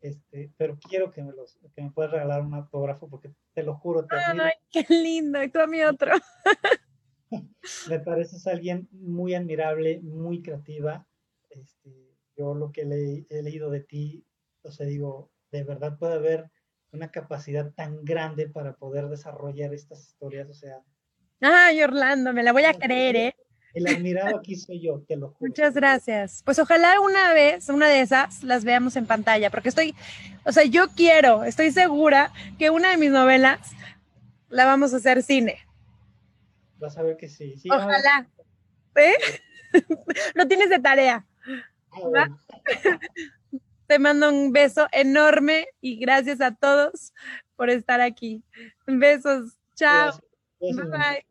este, 0.00 0.52
pero 0.56 0.78
quiero 0.78 1.10
que 1.10 1.22
me, 1.22 1.32
los, 1.32 1.58
que 1.74 1.82
me 1.82 1.90
puedas 1.90 2.12
regalar 2.12 2.42
un 2.42 2.54
autógrafo 2.54 3.08
porque 3.08 3.32
te 3.54 3.62
lo 3.62 3.74
juro. 3.74 4.06
Te 4.06 4.16
Ay, 4.16 4.52
qué 4.70 4.86
lindo. 4.88 5.42
Y 5.42 5.50
tú 5.50 5.60
a 5.60 5.66
mí 5.66 5.82
otro. 5.82 6.12
me 7.88 8.00
pareces 8.00 8.46
alguien 8.46 8.88
muy 8.92 9.34
admirable, 9.34 10.00
muy 10.02 10.42
creativa. 10.42 11.06
Este, 11.50 12.14
yo 12.36 12.54
lo 12.54 12.70
que 12.70 12.84
le, 12.84 13.26
he 13.28 13.42
leído 13.42 13.70
de 13.70 13.80
ti, 13.80 14.24
o 14.62 14.70
sea, 14.70 14.86
digo, 14.86 15.32
de 15.50 15.64
verdad 15.64 15.98
puede 15.98 16.14
haber 16.14 16.50
una 16.92 17.10
capacidad 17.10 17.72
tan 17.72 18.04
grande 18.04 18.48
para 18.48 18.74
poder 18.74 19.08
desarrollar 19.08 19.74
estas 19.74 20.06
historias, 20.06 20.48
o 20.48 20.54
sea. 20.54 20.78
Ay, 21.40 21.82
Orlando, 21.82 22.32
me 22.32 22.42
la 22.42 22.52
voy 22.52 22.64
a 22.64 22.74
creer, 22.74 23.16
¿eh? 23.16 23.36
El 23.74 23.86
admirado 23.86 24.38
aquí 24.38 24.56
soy 24.56 24.80
yo, 24.80 25.04
te 25.06 25.16
lo 25.16 25.28
juro. 25.28 25.50
Muchas 25.50 25.74
gracias. 25.74 26.42
Pues 26.44 26.58
ojalá 26.58 27.00
una 27.00 27.32
vez, 27.32 27.68
una 27.68 27.88
de 27.88 28.00
esas, 28.00 28.42
las 28.42 28.64
veamos 28.64 28.96
en 28.96 29.06
pantalla, 29.06 29.50
porque 29.50 29.68
estoy, 29.68 29.94
o 30.44 30.52
sea, 30.52 30.64
yo 30.64 30.88
quiero, 30.88 31.44
estoy 31.44 31.70
segura 31.70 32.32
que 32.58 32.70
una 32.70 32.90
de 32.90 32.96
mis 32.96 33.10
novelas 33.10 33.72
la 34.48 34.64
vamos 34.64 34.94
a 34.94 34.96
hacer 34.96 35.22
cine. 35.22 35.58
Vas 36.78 36.96
a 36.96 37.02
ver 37.02 37.16
que 37.16 37.28
sí. 37.28 37.54
ojalá. 37.70 38.26
¿Eh? 38.96 39.14
Lo 40.34 40.48
tienes 40.48 40.70
de 40.70 40.78
tarea. 40.78 41.26
Ah, 42.16 42.28
Te 43.88 43.98
mando 43.98 44.28
un 44.28 44.52
beso 44.52 44.86
enorme 44.92 45.68
y 45.80 45.96
gracias 45.96 46.42
a 46.42 46.54
todos 46.54 47.14
por 47.56 47.70
estar 47.70 48.02
aquí. 48.02 48.42
Besos. 48.86 49.56
Chao. 49.74 50.20
Bye. 50.60 51.27